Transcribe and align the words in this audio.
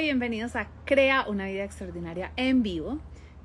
Bienvenidos 0.00 0.54
a 0.54 0.68
Crea 0.84 1.26
una 1.28 1.46
vida 1.46 1.64
extraordinaria 1.64 2.32
en 2.36 2.62
vivo. 2.62 3.00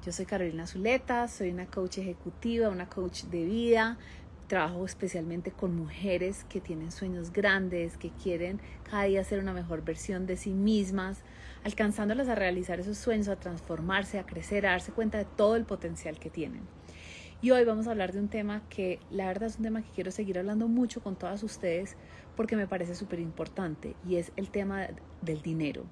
Yo 0.06 0.12
soy 0.12 0.26
Carolina 0.26 0.68
Zuleta, 0.68 1.28
soy 1.28 1.50
una 1.50 1.66
coach 1.66 1.98
ejecutiva, 1.98 2.70
una 2.70 2.88
coach 2.88 3.24
de 3.24 3.44
vida. 3.44 3.98
Trabajo 4.48 4.86
especialmente 4.86 5.52
con 5.52 5.76
mujeres 5.76 6.46
que 6.50 6.62
tienen 6.62 6.92
sueños 6.92 7.34
grandes, 7.34 7.98
que 7.98 8.12
quieren 8.12 8.62
cada 8.84 9.06
día 9.06 9.24
ser 9.24 9.40
una 9.40 9.52
mejor 9.52 9.84
versión 9.84 10.28
de 10.28 10.38
sí 10.38 10.52
mismas, 10.52 11.24
alcanzándolas 11.64 12.30
a 12.30 12.36
realizar 12.36 12.80
esos 12.80 13.00
sueños, 13.00 13.30
a 13.30 13.36
transformarse, 13.36 14.20
a 14.20 14.26
crecer, 14.26 14.68
a 14.68 14.72
darse 14.72 14.92
cuenta 14.92 15.18
de 15.18 15.26
todo 15.26 15.56
el 15.56 15.66
potencial 15.66 16.20
que 16.20 16.30
tienen. 16.30 16.62
Y 17.42 17.50
hoy 17.50 17.66
vamos 17.66 17.88
a 17.88 17.92
hablar 17.92 18.14
de 18.14 18.20
un 18.20 18.30
tema 18.30 18.62
que 18.70 19.00
la 19.10 19.26
verdad 19.26 19.50
es 19.50 19.58
un 19.58 19.64
tema 19.64 19.82
que 19.82 19.90
quiero 19.90 20.12
seguir 20.12 20.38
hablando 20.38 20.68
mucho 20.68 21.02
con 21.02 21.16
todas 21.16 21.42
ustedes 21.42 21.98
porque 22.38 22.56
me 22.56 22.68
parece 22.68 22.94
súper 22.94 23.20
importante 23.20 23.96
y 24.08 24.18
es 24.18 24.32
el 24.38 24.50
tema 24.50 24.88
del 25.22 25.42
dinero. 25.42 25.84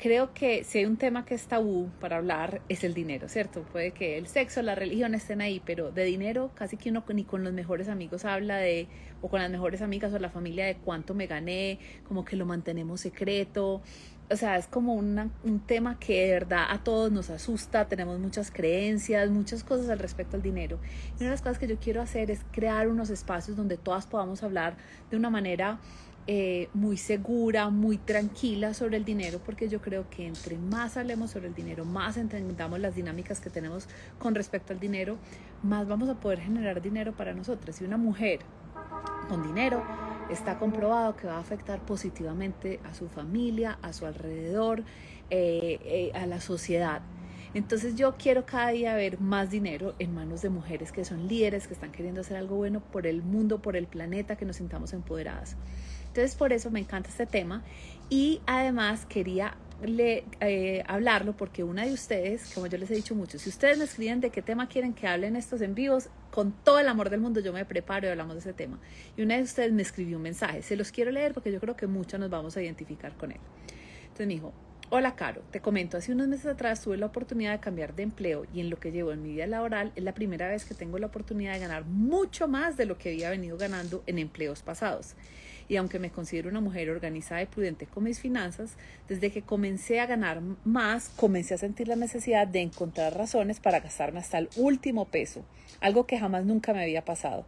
Creo 0.00 0.32
que 0.32 0.64
si 0.64 0.78
hay 0.78 0.86
un 0.86 0.96
tema 0.96 1.26
que 1.26 1.34
es 1.34 1.44
tabú 1.44 1.90
para 2.00 2.16
hablar 2.16 2.62
es 2.70 2.84
el 2.84 2.94
dinero, 2.94 3.28
¿cierto? 3.28 3.64
Puede 3.64 3.90
que 3.90 4.16
el 4.16 4.28
sexo, 4.28 4.62
la 4.62 4.74
religión 4.74 5.14
estén 5.14 5.42
ahí, 5.42 5.60
pero 5.62 5.92
de 5.92 6.04
dinero 6.04 6.52
casi 6.54 6.78
que 6.78 6.88
uno 6.88 7.04
ni 7.12 7.24
con 7.24 7.44
los 7.44 7.52
mejores 7.52 7.86
amigos 7.86 8.24
habla 8.24 8.56
de, 8.56 8.88
o 9.20 9.28
con 9.28 9.42
las 9.42 9.50
mejores 9.50 9.82
amigas 9.82 10.14
o 10.14 10.18
la 10.18 10.30
familia 10.30 10.64
de 10.64 10.76
cuánto 10.76 11.12
me 11.12 11.26
gané, 11.26 11.78
como 12.08 12.24
que 12.24 12.36
lo 12.36 12.46
mantenemos 12.46 13.02
secreto 13.02 13.82
o 14.32 14.36
sea, 14.36 14.56
es 14.56 14.68
como 14.68 14.94
un 14.94 15.60
tema 15.66 15.98
que 15.98 16.26
de 16.26 16.32
verdad 16.32 16.66
a 16.68 16.84
todos 16.84 17.10
nos 17.10 17.30
asusta, 17.30 17.88
tenemos 17.88 18.20
muchas 18.20 18.52
creencias, 18.52 19.28
muchas 19.28 19.64
cosas 19.64 19.88
al 19.88 19.98
respecto 19.98 20.36
al 20.36 20.42
dinero. 20.42 20.78
Y 21.14 21.22
una 21.22 21.26
de 21.26 21.30
las 21.32 21.42
cosas 21.42 21.58
que 21.58 21.66
yo 21.66 21.76
quiero 21.80 22.00
hacer 22.00 22.30
es 22.30 22.40
crear 22.52 22.86
unos 22.86 23.10
espacios 23.10 23.56
donde 23.56 23.76
todas 23.76 24.06
podamos 24.06 24.44
hablar 24.44 24.76
de 25.10 25.16
una 25.16 25.30
manera 25.30 25.80
eh, 26.32 26.68
muy 26.74 26.96
segura, 26.96 27.70
muy 27.70 27.98
tranquila 27.98 28.72
sobre 28.72 28.98
el 28.98 29.04
dinero, 29.04 29.40
porque 29.44 29.68
yo 29.68 29.80
creo 29.80 30.08
que 30.10 30.28
entre 30.28 30.56
más 30.58 30.96
hablemos 30.96 31.32
sobre 31.32 31.48
el 31.48 31.54
dinero, 31.56 31.84
más 31.84 32.16
entendamos 32.16 32.78
las 32.78 32.94
dinámicas 32.94 33.40
que 33.40 33.50
tenemos 33.50 33.88
con 34.20 34.36
respecto 34.36 34.72
al 34.72 34.78
dinero, 34.78 35.16
más 35.64 35.88
vamos 35.88 36.08
a 36.08 36.20
poder 36.20 36.38
generar 36.38 36.80
dinero 36.80 37.16
para 37.16 37.34
nosotras. 37.34 37.80
Y 37.80 37.84
una 37.84 37.96
mujer 37.96 38.38
con 39.28 39.42
dinero 39.42 39.82
está 40.30 40.56
comprobado 40.56 41.16
que 41.16 41.26
va 41.26 41.34
a 41.34 41.40
afectar 41.40 41.84
positivamente 41.84 42.78
a 42.84 42.94
su 42.94 43.08
familia, 43.08 43.80
a 43.82 43.92
su 43.92 44.06
alrededor, 44.06 44.84
eh, 45.30 45.80
eh, 45.82 46.12
a 46.14 46.26
la 46.26 46.40
sociedad. 46.40 47.02
Entonces 47.54 47.96
yo 47.96 48.14
quiero 48.16 48.46
cada 48.46 48.68
día 48.68 48.94
ver 48.94 49.20
más 49.20 49.50
dinero 49.50 49.96
en 49.98 50.14
manos 50.14 50.42
de 50.42 50.50
mujeres 50.50 50.92
que 50.92 51.04
son 51.04 51.26
líderes, 51.26 51.66
que 51.66 51.74
están 51.74 51.90
queriendo 51.90 52.20
hacer 52.20 52.36
algo 52.36 52.54
bueno 52.54 52.78
por 52.78 53.08
el 53.08 53.24
mundo, 53.24 53.60
por 53.60 53.74
el 53.74 53.88
planeta, 53.88 54.36
que 54.36 54.44
nos 54.44 54.54
sintamos 54.54 54.92
empoderadas. 54.92 55.56
Entonces 56.10 56.34
por 56.34 56.52
eso 56.52 56.70
me 56.72 56.80
encanta 56.80 57.08
este 57.08 57.24
tema 57.24 57.62
y 58.08 58.40
además 58.46 59.06
quería 59.06 59.56
le, 59.80 60.24
eh, 60.40 60.82
hablarlo 60.88 61.36
porque 61.36 61.62
una 61.64 61.86
de 61.86 61.92
ustedes, 61.92 62.52
como 62.52 62.66
yo 62.66 62.76
les 62.78 62.90
he 62.90 62.94
dicho 62.94 63.14
mucho, 63.14 63.38
si 63.38 63.48
ustedes 63.48 63.78
me 63.78 63.84
escriben 63.84 64.20
de 64.20 64.30
qué 64.30 64.42
tema 64.42 64.68
quieren 64.68 64.92
que 64.92 65.06
hablen 65.06 65.36
estos 65.36 65.60
en 65.62 65.74
vivos, 65.74 66.08
con 66.32 66.52
todo 66.52 66.80
el 66.80 66.88
amor 66.88 67.10
del 67.10 67.20
mundo 67.20 67.40
yo 67.40 67.52
me 67.52 67.64
preparo 67.64 68.08
y 68.08 68.10
hablamos 68.10 68.34
de 68.34 68.40
ese 68.40 68.52
tema. 68.52 68.78
Y 69.16 69.22
una 69.22 69.36
de 69.36 69.42
ustedes 69.42 69.72
me 69.72 69.82
escribió 69.82 70.16
un 70.16 70.22
mensaje, 70.24 70.62
se 70.62 70.76
los 70.76 70.90
quiero 70.90 71.12
leer 71.12 71.32
porque 71.32 71.52
yo 71.52 71.60
creo 71.60 71.76
que 71.76 71.86
muchos 71.86 72.18
nos 72.18 72.28
vamos 72.28 72.56
a 72.56 72.62
identificar 72.62 73.16
con 73.16 73.30
él. 73.30 73.40
Entonces 74.02 74.26
me 74.26 74.34
dijo, 74.34 74.52
Hola 74.92 75.14
Caro, 75.14 75.42
te 75.52 75.60
comento, 75.60 75.96
hace 75.96 76.10
unos 76.10 76.26
meses 76.26 76.46
atrás 76.46 76.82
tuve 76.82 76.96
la 76.96 77.06
oportunidad 77.06 77.52
de 77.52 77.60
cambiar 77.60 77.94
de 77.94 78.02
empleo 78.02 78.44
y 78.52 78.58
en 78.58 78.70
lo 78.70 78.80
que 78.80 78.90
llevo 78.90 79.12
en 79.12 79.22
mi 79.22 79.34
vida 79.34 79.46
laboral 79.46 79.92
es 79.94 80.02
la 80.02 80.14
primera 80.14 80.48
vez 80.48 80.64
que 80.64 80.74
tengo 80.74 80.98
la 80.98 81.06
oportunidad 81.06 81.52
de 81.52 81.60
ganar 81.60 81.84
mucho 81.84 82.48
más 82.48 82.76
de 82.76 82.86
lo 82.86 82.98
que 82.98 83.10
había 83.10 83.30
venido 83.30 83.56
ganando 83.56 84.02
en 84.08 84.18
empleos 84.18 84.62
pasados 84.62 85.14
y 85.70 85.76
aunque 85.76 86.00
me 86.00 86.10
considero 86.10 86.50
una 86.50 86.60
mujer 86.60 86.90
organizada 86.90 87.42
y 87.42 87.46
prudente 87.46 87.86
con 87.86 88.02
mis 88.02 88.18
finanzas, 88.18 88.72
desde 89.08 89.30
que 89.30 89.42
comencé 89.42 90.00
a 90.00 90.06
ganar 90.06 90.42
más, 90.64 91.10
comencé 91.10 91.54
a 91.54 91.58
sentir 91.58 91.86
la 91.86 91.94
necesidad 91.94 92.48
de 92.48 92.60
encontrar 92.60 93.16
razones 93.16 93.60
para 93.60 93.78
gastarme 93.78 94.18
hasta 94.18 94.38
el 94.38 94.48
último 94.56 95.04
peso, 95.04 95.44
algo 95.80 96.08
que 96.08 96.18
jamás 96.18 96.44
nunca 96.44 96.72
me 96.72 96.82
había 96.82 97.04
pasado. 97.04 97.46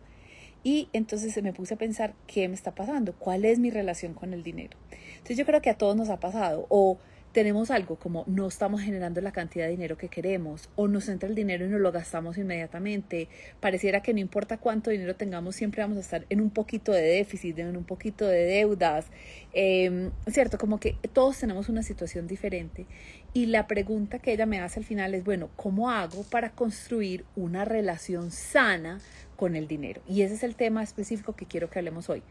Y 0.62 0.88
entonces 0.92 1.42
me 1.42 1.52
puse 1.52 1.74
a 1.74 1.78
pensar, 1.78 2.14
¿qué 2.28 2.46
me 2.46 2.54
está 2.54 2.76
pasando? 2.76 3.12
¿Cuál 3.12 3.44
es 3.44 3.58
mi 3.58 3.70
relación 3.70 4.14
con 4.14 4.32
el 4.32 4.44
dinero? 4.44 4.78
Entonces 5.14 5.36
yo 5.36 5.44
creo 5.44 5.60
que 5.60 5.70
a 5.70 5.76
todos 5.76 5.96
nos 5.96 6.08
ha 6.08 6.20
pasado, 6.20 6.66
o 6.68 6.98
tenemos 7.32 7.70
algo 7.70 7.96
como 7.96 8.24
no 8.26 8.46
estamos 8.46 8.80
generando 8.82 9.20
la 9.20 9.32
cantidad 9.32 9.64
de 9.64 9.72
dinero 9.72 9.96
que 9.96 10.08
queremos 10.08 10.68
o 10.76 10.88
nos 10.88 11.08
entra 11.08 11.28
el 11.28 11.34
dinero 11.34 11.66
y 11.66 11.68
nos 11.68 11.80
lo 11.80 11.92
gastamos 11.92 12.38
inmediatamente. 12.38 13.28
Pareciera 13.60 14.02
que 14.02 14.14
no 14.14 14.20
importa 14.20 14.58
cuánto 14.58 14.90
dinero 14.90 15.16
tengamos, 15.16 15.56
siempre 15.56 15.82
vamos 15.82 15.96
a 15.96 16.00
estar 16.00 16.26
en 16.28 16.40
un 16.40 16.50
poquito 16.50 16.92
de 16.92 17.02
déficit, 17.02 17.58
en 17.58 17.76
un 17.76 17.84
poquito 17.84 18.26
de 18.26 18.44
deudas. 18.44 19.06
Eh, 19.52 20.10
Cierto, 20.30 20.58
como 20.58 20.78
que 20.78 20.96
todos 21.12 21.38
tenemos 21.38 21.68
una 21.68 21.82
situación 21.82 22.26
diferente. 22.26 22.86
Y 23.34 23.46
la 23.46 23.66
pregunta 23.66 24.18
que 24.18 24.32
ella 24.32 24.46
me 24.46 24.60
hace 24.60 24.80
al 24.80 24.86
final 24.86 25.14
es, 25.14 25.24
bueno, 25.24 25.48
¿cómo 25.56 25.90
hago 25.90 26.22
para 26.24 26.50
construir 26.50 27.24
una 27.34 27.64
relación 27.64 28.30
sana 28.30 29.00
con 29.36 29.56
el 29.56 29.68
dinero? 29.68 30.02
Y 30.06 30.22
ese 30.22 30.34
es 30.34 30.42
el 30.42 30.54
tema 30.54 30.82
específico 30.82 31.34
que 31.34 31.46
quiero 31.46 31.70
que 31.70 31.78
hablemos 31.78 32.08
hoy 32.08 32.22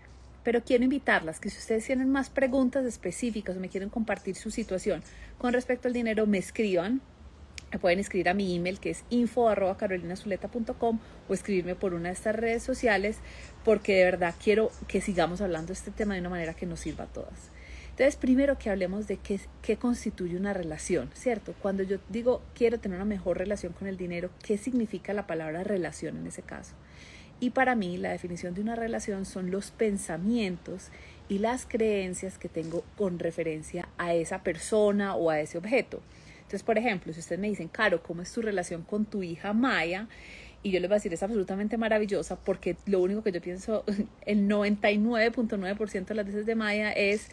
pero 0.44 0.64
quiero 0.64 0.84
invitarlas 0.84 1.40
que 1.40 1.50
si 1.50 1.58
ustedes 1.58 1.86
tienen 1.86 2.10
más 2.10 2.30
preguntas 2.30 2.86
específicas 2.86 3.58
o 3.58 3.60
me 3.60 3.70
quieren 3.70 3.90
compartir 3.90 4.36
su 4.36 4.52
situación 4.52 5.04
con 5.38 5.54
respecto 5.54 5.88
al 5.88 5.94
dinero, 5.94 6.26
me 6.28 6.38
escriban. 6.38 7.02
Me 7.72 7.80
pueden 7.80 8.00
escribir 8.00 8.28
a 8.28 8.34
mi 8.34 8.54
email 8.54 8.82
que 8.82 8.90
es 8.90 9.06
info 9.10 9.48
arroba 9.48 9.78
o 11.30 11.34
escribirme 11.34 11.76
por 11.76 11.94
una 11.94 12.10
de 12.10 12.14
estas 12.14 12.36
redes 12.36 12.64
sociales 12.64 13.18
porque 13.64 13.96
de 13.96 14.04
verdad 14.04 14.36
quiero 14.44 14.72
que 14.90 15.00
sigamos 15.00 15.40
hablando 15.40 15.68
de 15.68 15.74
este 15.74 15.92
tema 15.92 16.16
de 16.16 16.20
una 16.20 16.30
manera 16.30 16.54
que 16.54 16.66
nos 16.66 16.82
sirva 16.82 17.06
a 17.06 17.08
todas. 17.08 17.50
Entonces, 17.92 18.16
primero 18.16 18.58
que 18.58 18.70
hablemos 18.70 19.08
de 19.08 19.20
qué 19.62 19.78
constituye 19.78 20.36
una 20.36 20.54
relación, 20.54 21.12
¿cierto? 21.14 21.54
Cuando 21.62 21.84
yo 21.84 22.00
digo 22.10 22.42
quiero 22.56 22.80
tener 22.80 22.98
una 22.98 23.06
mejor 23.06 23.38
relación 23.38 23.72
con 23.74 23.88
el 23.88 23.96
dinero, 23.96 24.32
¿qué 24.44 24.58
significa 24.58 25.14
la 25.14 25.28
palabra 25.28 25.64
relación 25.64 26.18
en 26.18 26.28
ese 26.28 26.42
caso? 26.42 26.74
Y 27.42 27.50
para 27.50 27.76
mí 27.76 27.98
la 27.98 28.12
definición 28.12 28.54
de 28.54 28.62
una 28.62 28.76
relación 28.76 29.26
son 29.26 29.50
los 29.50 29.72
pensamientos 29.72 30.90
y 31.28 31.40
las 31.40 31.66
creencias 31.66 32.38
que 32.38 32.48
tengo 32.50 32.84
con 32.98 33.18
referencia 33.18 33.90
a 33.98 34.14
esa 34.14 34.44
persona 34.44 35.16
o 35.16 35.32
a 35.32 35.40
ese 35.40 35.58
objeto. 35.58 36.02
Entonces, 36.38 36.62
por 36.62 36.78
ejemplo, 36.78 37.12
si 37.14 37.20
ustedes 37.20 37.42
me 37.42 37.50
dicen, 37.50 37.68
Caro, 37.68 38.04
¿cómo 38.04 38.22
es 38.22 38.32
tu 38.32 38.44
relación 38.44 38.84
con 38.84 39.06
tu 39.06 39.24
hija 39.24 39.54
Maya? 39.54 40.08
Y 40.62 40.70
yo 40.70 40.80
les 40.80 40.88
voy 40.88 40.96
a 40.96 40.98
decir, 40.98 41.14
es 41.14 41.24
absolutamente 41.24 41.78
maravillosa 41.78 42.36
porque 42.36 42.76
lo 42.86 43.00
único 43.00 43.24
que 43.24 43.32
yo 43.32 43.42
pienso, 43.42 43.84
el 44.26 44.48
99.9% 44.48 46.06
de 46.06 46.16
las 46.16 46.26
veces 46.28 46.46
de 46.46 46.54
Maya 46.54 46.92
es 46.92 47.30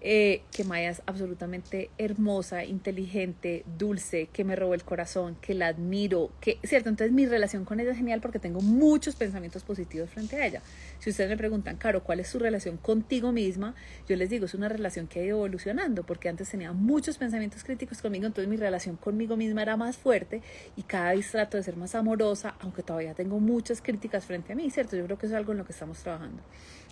eh, 0.00 0.42
que 0.50 0.64
Maya 0.64 0.90
es 0.90 1.02
absolutamente 1.06 1.90
hermosa, 1.98 2.64
inteligente, 2.64 3.64
dulce, 3.78 4.28
que 4.32 4.44
me 4.44 4.56
robó 4.56 4.74
el 4.74 4.82
corazón, 4.82 5.36
que 5.40 5.54
la 5.54 5.68
admiro, 5.68 6.30
que, 6.40 6.58
¿cierto? 6.64 6.88
Entonces 6.88 7.12
mi 7.12 7.26
relación 7.26 7.64
con 7.64 7.80
ella 7.80 7.90
es 7.90 7.98
genial 7.98 8.20
porque 8.20 8.38
tengo 8.38 8.60
muchos 8.60 9.14
pensamientos 9.16 9.62
positivos 9.62 10.08
frente 10.10 10.36
a 10.36 10.46
ella. 10.46 10.62
Si 11.00 11.10
ustedes 11.10 11.28
me 11.28 11.36
preguntan, 11.36 11.76
Caro, 11.76 12.02
¿cuál 12.02 12.20
es 12.20 12.28
su 12.28 12.38
relación 12.38 12.78
contigo 12.78 13.32
misma? 13.32 13.74
Yo 14.08 14.16
les 14.16 14.30
digo, 14.30 14.46
es 14.46 14.54
una 14.54 14.68
relación 14.68 15.06
que 15.06 15.20
ha 15.20 15.24
ido 15.24 15.36
evolucionando 15.36 16.04
porque 16.04 16.28
antes 16.28 16.48
tenía 16.48 16.72
muchos 16.72 17.18
pensamientos 17.18 17.62
críticos 17.64 18.00
conmigo, 18.00 18.26
entonces 18.26 18.48
mi 18.48 18.56
relación 18.56 18.96
conmigo 18.96 19.36
misma 19.36 19.62
era 19.62 19.76
más 19.76 19.96
fuerte 19.96 20.42
y 20.76 20.82
cada 20.82 21.12
vez 21.12 21.30
trato 21.30 21.56
de 21.56 21.62
ser 21.62 21.76
más 21.76 21.94
amorosa, 21.94 22.54
aunque 22.60 22.82
todavía 22.82 23.14
tengo 23.14 23.38
muchas 23.38 23.82
críticas 23.82 24.24
frente 24.24 24.52
a 24.52 24.56
mí, 24.56 24.70
¿cierto? 24.70 24.96
Yo 24.96 25.04
creo 25.04 25.18
que 25.18 25.26
eso 25.26 25.34
es 25.34 25.38
algo 25.38 25.52
en 25.52 25.58
lo 25.58 25.64
que 25.64 25.72
estamos 25.72 25.98
trabajando. 25.98 26.42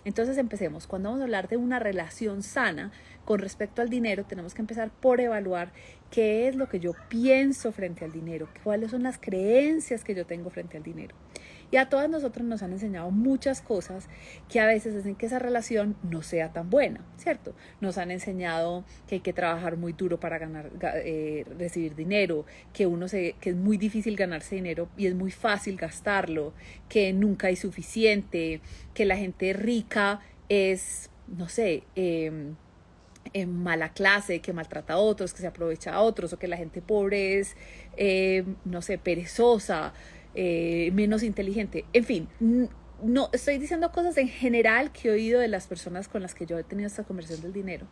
Entonces 0.05 0.37
empecemos. 0.37 0.87
Cuando 0.87 1.09
vamos 1.09 1.21
a 1.21 1.25
hablar 1.25 1.49
de 1.49 1.57
una 1.57 1.79
relación 1.79 2.41
sana 2.43 2.91
con 3.25 3.39
respecto 3.39 3.81
al 3.81 3.89
dinero, 3.89 4.23
tenemos 4.25 4.53
que 4.53 4.61
empezar 4.61 4.89
por 4.89 5.19
evaluar 5.19 5.71
qué 6.11 6.47
es 6.47 6.55
lo 6.55 6.67
que 6.67 6.79
yo 6.79 6.93
pienso 7.07 7.71
frente 7.71 8.05
al 8.05 8.11
dinero, 8.11 8.49
cuáles 8.63 8.91
son 8.91 9.03
las 9.03 9.17
creencias 9.17 10.03
que 10.03 10.15
yo 10.15 10.25
tengo 10.25 10.49
frente 10.49 10.77
al 10.77 10.83
dinero. 10.83 11.15
Y 11.71 11.77
a 11.77 11.87
todas 11.87 12.09
nosotros 12.09 12.47
nos 12.47 12.63
han 12.63 12.71
enseñado 12.73 13.11
muchas 13.11 13.61
cosas 13.61 14.07
que 14.49 14.59
a 14.59 14.65
veces 14.65 14.95
hacen 14.95 15.15
que 15.15 15.27
esa 15.27 15.37
relación 15.37 15.95
no 16.01 16.23
sea 16.23 16.51
tan 16.51 16.69
buena, 16.69 17.05
¿cierto? 17.17 17.53
Nos 17.79 17.99
han 17.99 18.09
enseñado 18.09 18.85
que 19.07 19.15
hay 19.15 19.21
que 19.21 19.33
trabajar 19.33 19.77
muy 19.77 19.93
duro 19.93 20.19
para 20.19 20.39
ganar, 20.39 20.71
eh, 20.81 21.45
recibir 21.59 21.95
dinero, 21.95 22.45
que 22.73 22.87
uno 22.87 23.07
se, 23.07 23.35
que 23.39 23.51
es 23.51 23.55
muy 23.55 23.77
difícil 23.77 24.15
ganarse 24.15 24.55
dinero 24.55 24.89
y 24.97 25.05
es 25.05 25.13
muy 25.13 25.29
fácil 25.29 25.75
gastarlo, 25.75 26.53
que 26.87 27.13
nunca 27.13 27.47
hay 27.47 27.55
suficiente, 27.55 28.61
que 28.95 29.05
la 29.05 29.15
gente 29.15 29.53
rica 29.53 30.21
es, 30.49 31.11
no 31.27 31.49
sé, 31.49 31.83
em, 31.95 32.55
en 33.33 33.63
mala 33.63 33.93
clase, 33.93 34.39
que 34.39 34.53
maltrata 34.53 34.93
a 34.93 34.97
otros, 34.97 35.33
que 35.33 35.41
se 35.41 35.47
aprovecha 35.47 35.93
a 35.93 36.01
otros, 36.01 36.33
o 36.33 36.39
que 36.39 36.47
la 36.47 36.57
gente 36.57 36.81
pobre 36.81 37.39
es, 37.39 37.55
em, 37.97 38.55
no 38.65 38.81
sé, 38.81 38.97
perezosa, 38.97 39.93
eh, 40.35 40.91
menos 40.93 41.23
inteligente. 41.23 41.85
En 41.93 42.03
fin, 42.05 42.29
no 43.03 43.29
estoy 43.33 43.57
diciendo 43.57 43.91
cosas 43.91 44.17
en 44.17 44.27
general 44.27 44.91
que 44.91 45.09
he 45.09 45.11
oído 45.11 45.39
de 45.39 45.47
las 45.47 45.67
personas 45.67 46.07
con 46.07 46.21
las 46.21 46.35
que 46.35 46.45
yo 46.45 46.57
he 46.57 46.63
tenido 46.63 46.87
esta 46.87 47.03
conversación 47.03 47.41
del 47.41 47.53
dinero. 47.53 47.87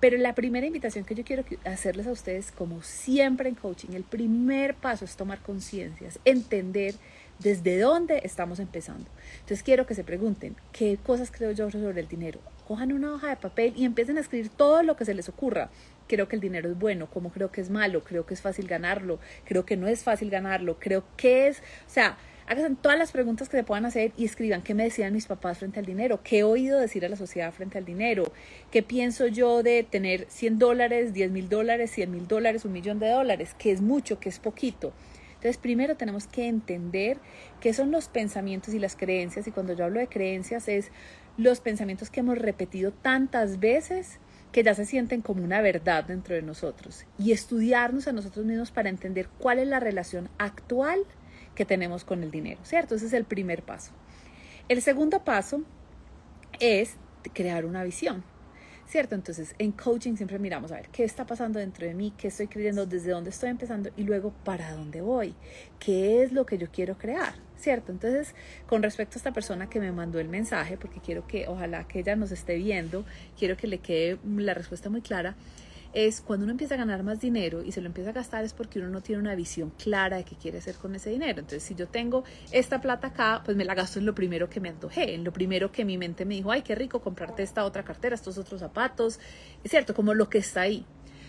Pero 0.00 0.18
la 0.18 0.34
primera 0.34 0.66
invitación 0.66 1.04
que 1.04 1.14
yo 1.14 1.24
quiero 1.24 1.44
hacerles 1.64 2.06
a 2.06 2.12
ustedes, 2.12 2.52
como 2.52 2.82
siempre 2.82 3.48
en 3.48 3.54
coaching, 3.54 3.90
el 3.94 4.04
primer 4.04 4.74
paso 4.74 5.04
es 5.04 5.16
tomar 5.16 5.40
conciencia, 5.40 6.08
entender 6.24 6.94
desde 7.38 7.78
dónde 7.78 8.20
estamos 8.24 8.58
empezando. 8.58 9.08
Entonces 9.40 9.62
quiero 9.62 9.86
que 9.86 9.94
se 9.94 10.04
pregunten, 10.04 10.56
¿qué 10.72 10.98
cosas 11.02 11.30
creo 11.30 11.52
yo 11.52 11.70
sobre 11.70 12.00
el 12.00 12.08
dinero? 12.08 12.40
Cojan 12.66 12.92
una 12.92 13.14
hoja 13.14 13.28
de 13.28 13.36
papel 13.36 13.72
y 13.76 13.84
empiecen 13.84 14.16
a 14.16 14.20
escribir 14.20 14.48
todo 14.48 14.82
lo 14.82 14.96
que 14.96 15.04
se 15.04 15.14
les 15.14 15.28
ocurra. 15.28 15.70
creo 16.06 16.28
que 16.28 16.36
el 16.36 16.42
dinero 16.42 16.70
es 16.70 16.78
bueno, 16.78 17.08
cómo 17.10 17.30
creo 17.30 17.50
que 17.50 17.60
es 17.60 17.70
malo, 17.70 18.04
creo 18.04 18.26
que 18.26 18.34
es 18.34 18.42
fácil 18.42 18.68
ganarlo, 18.68 19.18
creo 19.44 19.64
que 19.64 19.76
no 19.76 19.88
es 19.88 20.02
fácil 20.02 20.30
ganarlo, 20.30 20.78
creo 20.78 21.02
que 21.16 21.48
es, 21.48 21.60
o 21.86 21.90
sea, 21.90 22.18
hagan 22.46 22.76
todas 22.76 22.98
las 22.98 23.12
preguntas 23.12 23.48
que 23.48 23.56
se 23.56 23.64
puedan 23.64 23.86
hacer 23.86 24.12
y 24.16 24.24
escriban 24.24 24.62
qué 24.62 24.74
me 24.74 24.84
decían 24.84 25.12
mis 25.12 25.26
papás 25.26 25.58
frente 25.58 25.80
al 25.80 25.86
dinero, 25.86 26.20
qué 26.22 26.40
he 26.40 26.44
oído 26.44 26.78
decir 26.78 27.04
a 27.04 27.08
la 27.08 27.16
sociedad 27.16 27.52
frente 27.52 27.78
al 27.78 27.84
dinero, 27.84 28.24
qué 28.70 28.82
pienso 28.82 29.26
yo 29.26 29.62
de 29.62 29.82
tener 29.82 30.26
100 30.28 30.58
dólares, 30.58 31.14
10 31.14 31.30
mil 31.30 31.48
dólares, 31.48 31.90
100 31.90 32.10
mil 32.10 32.28
dólares, 32.28 32.64
un 32.64 32.72
millón 32.72 32.98
de 32.98 33.08
dólares, 33.08 33.54
qué 33.58 33.70
es 33.70 33.80
mucho, 33.80 34.20
qué 34.20 34.28
es 34.28 34.38
poquito. 34.38 34.92
Entonces, 35.34 35.60
primero 35.60 35.94
tenemos 35.96 36.26
que 36.26 36.48
entender 36.48 37.18
qué 37.60 37.74
son 37.74 37.90
los 37.90 38.08
pensamientos 38.08 38.72
y 38.72 38.78
las 38.78 38.96
creencias, 38.96 39.46
y 39.46 39.50
cuando 39.50 39.74
yo 39.74 39.84
hablo 39.84 40.00
de 40.00 40.06
creencias 40.06 40.68
es 40.68 40.90
los 41.36 41.60
pensamientos 41.60 42.10
que 42.10 42.20
hemos 42.20 42.38
repetido 42.38 42.92
tantas 42.92 43.60
veces 43.60 44.18
que 44.52 44.62
ya 44.62 44.74
se 44.74 44.86
sienten 44.86 45.20
como 45.20 45.42
una 45.42 45.60
verdad 45.60 46.04
dentro 46.04 46.34
de 46.34 46.42
nosotros 46.42 47.04
y 47.18 47.32
estudiarnos 47.32 48.06
a 48.06 48.12
nosotros 48.12 48.46
mismos 48.46 48.70
para 48.70 48.88
entender 48.88 49.28
cuál 49.38 49.58
es 49.58 49.66
la 49.66 49.80
relación 49.80 50.28
actual 50.38 51.00
que 51.56 51.64
tenemos 51.64 52.04
con 52.04 52.22
el 52.22 52.30
dinero, 52.30 52.60
¿cierto? 52.64 52.94
Ese 52.94 53.06
es 53.06 53.12
el 53.12 53.24
primer 53.24 53.62
paso. 53.62 53.92
El 54.68 54.80
segundo 54.80 55.24
paso 55.24 55.62
es 56.60 56.96
crear 57.32 57.64
una 57.64 57.82
visión. 57.82 58.22
¿Cierto? 58.86 59.14
Entonces, 59.14 59.54
en 59.58 59.72
coaching 59.72 60.16
siempre 60.16 60.38
miramos 60.38 60.72
a 60.72 60.76
ver 60.76 60.88
qué 60.90 61.04
está 61.04 61.26
pasando 61.26 61.58
dentro 61.58 61.86
de 61.86 61.94
mí, 61.94 62.12
qué 62.16 62.28
estoy 62.28 62.46
creyendo, 62.48 62.86
desde 62.86 63.10
dónde 63.10 63.30
estoy 63.30 63.50
empezando 63.50 63.90
y 63.96 64.04
luego 64.04 64.32
para 64.44 64.72
dónde 64.72 65.00
voy, 65.00 65.34
qué 65.78 66.22
es 66.22 66.32
lo 66.32 66.46
que 66.46 66.58
yo 66.58 66.68
quiero 66.70 66.96
crear, 66.98 67.34
¿cierto? 67.56 67.92
Entonces, 67.92 68.34
con 68.66 68.82
respecto 68.82 69.16
a 69.16 69.18
esta 69.18 69.32
persona 69.32 69.68
que 69.68 69.80
me 69.80 69.92
mandó 69.92 70.18
el 70.20 70.28
mensaje, 70.28 70.76
porque 70.76 71.00
quiero 71.00 71.26
que, 71.26 71.48
ojalá 71.48 71.86
que 71.88 72.00
ella 72.00 72.16
nos 72.16 72.32
esté 72.32 72.56
viendo, 72.56 73.04
quiero 73.38 73.56
que 73.56 73.66
le 73.66 73.78
quede 73.78 74.18
la 74.24 74.54
respuesta 74.54 74.90
muy 74.90 75.00
clara, 75.00 75.34
es 75.94 76.20
cuando 76.20 76.44
uno 76.44 76.50
empieza 76.50 76.74
a 76.74 76.78
ganar 76.78 77.04
más 77.04 77.20
dinero 77.20 77.62
y 77.62 77.70
se 77.72 77.80
lo 77.80 77.86
empieza 77.86 78.10
a 78.10 78.12
gastar 78.12 78.44
es 78.44 78.52
porque 78.52 78.80
uno 78.80 78.88
no 78.88 79.00
tiene 79.00 79.22
una 79.22 79.36
visión 79.36 79.70
clara 79.70 80.16
de 80.16 80.24
qué 80.24 80.34
quiere 80.34 80.58
hacer 80.58 80.74
con 80.74 80.94
ese 80.94 81.10
dinero. 81.10 81.40
Entonces, 81.40 81.62
si 81.62 81.74
yo 81.76 81.86
tengo 81.86 82.24
esta 82.50 82.80
plata 82.80 83.08
acá, 83.08 83.42
pues 83.44 83.56
me 83.56 83.64
la 83.64 83.74
gasto 83.74 84.00
en 84.00 84.06
lo 84.06 84.14
primero 84.14 84.50
que 84.50 84.60
me 84.60 84.68
antojé, 84.68 85.14
en 85.14 85.22
lo 85.22 85.32
primero 85.32 85.70
que 85.70 85.84
mi 85.84 85.96
mente 85.96 86.24
me 86.24 86.34
dijo, 86.34 86.50
ay, 86.50 86.62
qué 86.62 86.74
rico 86.74 87.00
comprarte 87.00 87.44
esta 87.44 87.64
otra 87.64 87.84
cartera, 87.84 88.14
estos 88.14 88.38
otros 88.38 88.60
zapatos, 88.60 89.20
es 89.62 89.70
cierto, 89.70 89.94
como 89.94 90.14
lo 90.14 90.28
que 90.28 90.38
está 90.38 90.62
ahí. 90.62 90.84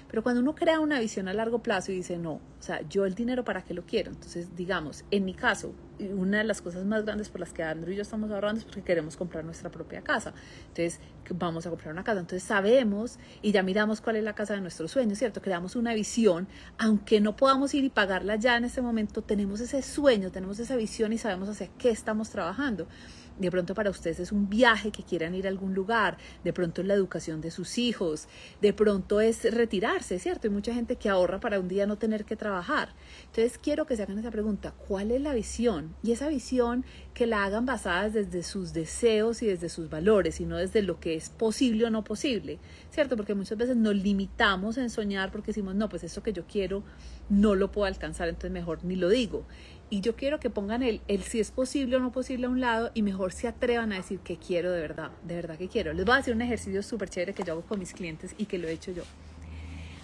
Pero 0.08 0.24
cuando 0.24 0.42
uno 0.42 0.56
crea 0.56 0.80
una 0.80 1.00
visión 1.00 1.28
a 1.28 1.34
largo 1.34 1.60
plazo 1.60 1.92
y 1.92 1.96
dice, 1.96 2.18
no, 2.18 2.34
o 2.34 2.42
sea, 2.60 2.82
yo 2.88 3.06
el 3.06 3.16
dinero 3.16 3.44
para 3.44 3.64
qué 3.64 3.74
lo 3.74 3.86
quiero. 3.86 4.12
Entonces, 4.12 4.56
digamos, 4.56 5.04
en 5.12 5.26
mi 5.26 5.34
caso, 5.34 5.74
una 6.00 6.40
de 6.40 6.44
las 6.44 6.62
cosas 6.62 6.86
más 6.86 7.06
grandes 7.06 7.30
por 7.30 7.40
las 7.40 7.54
que 7.54 7.64
Andrew 7.64 7.92
y 7.92 7.96
yo 7.96 8.02
estamos 8.02 8.30
ahorrando 8.32 8.60
es 8.60 8.66
porque 8.66 8.82
queremos 8.82 9.18
comprar 9.18 9.44
nuestra 9.44 9.72
propia 9.72 10.02
casa. 10.02 10.34
Entonces, 10.68 11.00
vamos 11.30 11.66
a 11.66 11.70
comprar 11.70 11.94
una 11.94 12.04
casa. 12.04 12.20
Entonces, 12.20 12.44
sabemos 12.44 13.18
y 13.42 13.52
ya 13.52 13.64
miramos 13.64 14.02
cuál 14.02 14.18
es 14.18 14.24
la 14.24 14.34
casa 14.34 14.54
de 14.54 14.62
nuestros 14.62 14.92
sueños, 14.92 15.18
¿cierto? 15.18 15.42
Creamos 15.42 15.76
una 15.76 15.94
visión, 15.94 16.48
aunque 16.78 17.20
no 17.22 17.36
podamos 17.36 17.74
ir 17.74 17.84
y 17.84 17.90
pagarla 17.90 18.36
ya 18.36 18.58
en 18.58 18.66
este 18.66 18.82
momento, 18.82 19.22
tenemos 19.22 19.60
ese 19.60 19.82
sueño, 19.82 20.32
tenemos 20.32 20.60
esa 20.60 20.76
visión 20.76 21.14
y 21.14 21.18
sabemos 21.18 21.50
hacia 21.50 21.68
qué 21.78 21.90
estamos 21.90 22.30
trabajando. 22.30 22.88
De 23.38 23.52
pronto 23.52 23.74
para 23.74 23.90
ustedes 23.90 24.20
es 24.22 24.32
un 24.32 24.50
viaje 24.50 24.92
que 24.92 25.04
quieran 25.04 25.36
ir 25.36 25.46
a 25.46 25.50
algún 25.50 25.74
lugar, 25.74 26.18
de 26.44 26.54
pronto 26.54 26.82
es 26.82 26.88
la 26.88 26.94
educación 26.94 27.42
de 27.42 27.52
sus 27.52 27.78
hijos, 27.78 28.28
de 28.62 28.72
pronto 28.72 29.20
es 29.20 29.44
retirarse, 29.54 30.20
¿cierto? 30.20 30.48
Hay 30.48 30.54
mucha 30.54 30.74
gente 30.74 30.96
que 30.96 31.10
ahorra 31.10 31.40
para 31.42 31.60
un 31.60 31.68
día 31.68 31.86
no 31.86 31.98
tener 31.98 32.24
que 32.24 32.38
trabajar. 32.38 32.94
Entonces 33.28 33.58
quiero 33.58 33.86
que 33.86 33.98
se 33.98 34.04
hagan 34.04 34.20
esa 34.20 34.32
pregunta, 34.32 34.74
¿cuál 34.88 35.12
es 35.12 35.22
la 35.22 35.34
visión? 35.34 35.96
Y 36.02 36.14
esa 36.14 36.30
visión 36.30 36.86
que 37.14 37.26
la 37.26 37.44
hagan 37.44 37.66
basada 37.66 38.10
desde 38.10 38.44
sus 38.44 38.72
deseos 38.72 39.42
y 39.42 39.48
desde 39.48 39.70
sus 39.70 39.90
valores 39.90 40.40
y 40.40 40.46
no 40.46 40.58
desde 40.58 40.82
lo 40.82 41.00
que 41.00 41.16
es 41.16 41.30
posible 41.30 41.86
o 41.86 41.90
no 41.90 42.04
posible, 42.04 42.60
¿cierto? 42.92 43.18
Porque 43.18 43.36
muchas 43.36 43.58
veces 43.58 43.76
nos 43.76 43.96
limitamos 43.96 44.78
en 44.78 44.90
soñar 44.90 45.32
porque 45.32 45.48
decimos, 45.48 45.76
no, 45.76 45.90
pues 45.90 46.04
eso 46.04 46.24
que 46.24 46.34
yo 46.34 46.46
quiero 46.46 46.84
no 47.30 47.56
lo 47.56 47.72
puedo 47.72 47.86
alcanzar, 47.86 48.30
entonces 48.30 48.52
mejor 48.52 48.84
ni 48.84 48.96
lo 48.96 49.10
digo. 49.10 49.46
Y 49.90 50.02
yo 50.02 50.16
quiero 50.16 50.40
que 50.40 50.50
pongan 50.50 50.82
el, 50.82 51.02
el 51.08 51.22
si 51.24 51.40
es 51.40 51.52
posible 51.52 51.96
o 51.96 52.00
no 52.00 52.12
posible 52.12 52.48
a 52.48 52.50
un 52.50 52.60
lado 52.60 52.92
y 52.94 53.04
mejor 53.04 53.32
se 53.32 53.48
atrevan 53.48 53.94
a 53.94 53.98
decir 53.98 54.20
que 54.20 54.38
quiero 54.38 54.72
de 54.72 54.82
verdad, 54.82 55.12
de 55.24 55.36
verdad 55.36 55.58
que 55.58 55.68
quiero. 55.68 55.94
Les 55.94 56.06
voy 56.06 56.16
a 56.16 56.18
hacer 56.18 56.34
un 56.34 56.42
ejercicio 56.42 56.82
súper 56.82 57.10
chévere 57.10 57.34
que 57.34 57.44
yo 57.44 57.54
hago 57.54 57.62
con 57.62 57.80
mis 57.80 57.94
clientes 57.94 58.34
y 58.38 58.46
que 58.46 58.58
lo 58.58 58.68
he 58.68 58.72
hecho 58.72 58.92
yo. 58.92 59.04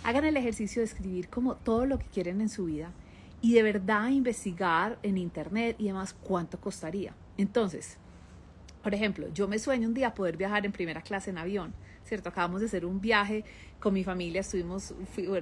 Hagan 0.03 0.25
el 0.25 0.37
ejercicio 0.37 0.81
de 0.81 0.85
escribir 0.85 1.29
como 1.29 1.55
todo 1.55 1.85
lo 1.85 1.97
que 1.97 2.05
quieren 2.05 2.41
en 2.41 2.49
su 2.49 2.65
vida 2.65 2.91
y 3.41 3.53
de 3.53 3.63
verdad 3.63 4.09
investigar 4.09 4.99
en 5.03 5.17
internet 5.17 5.75
y 5.79 5.85
demás 5.85 6.13
cuánto 6.13 6.59
costaría. 6.59 7.13
Entonces, 7.37 7.97
por 8.83 8.93
ejemplo, 8.93 9.27
yo 9.33 9.47
me 9.47 9.59
sueño 9.59 9.87
un 9.87 9.93
día 9.93 10.13
poder 10.13 10.37
viajar 10.37 10.65
en 10.65 10.71
primera 10.71 11.01
clase 11.01 11.29
en 11.29 11.37
avión, 11.37 11.73
¿cierto? 12.03 12.29
Acabamos 12.29 12.61
de 12.61 12.67
hacer 12.67 12.85
un 12.85 13.01
viaje 13.01 13.43
con 13.79 13.93
mi 13.93 14.03
familia, 14.03 14.41
estuvimos 14.41 14.93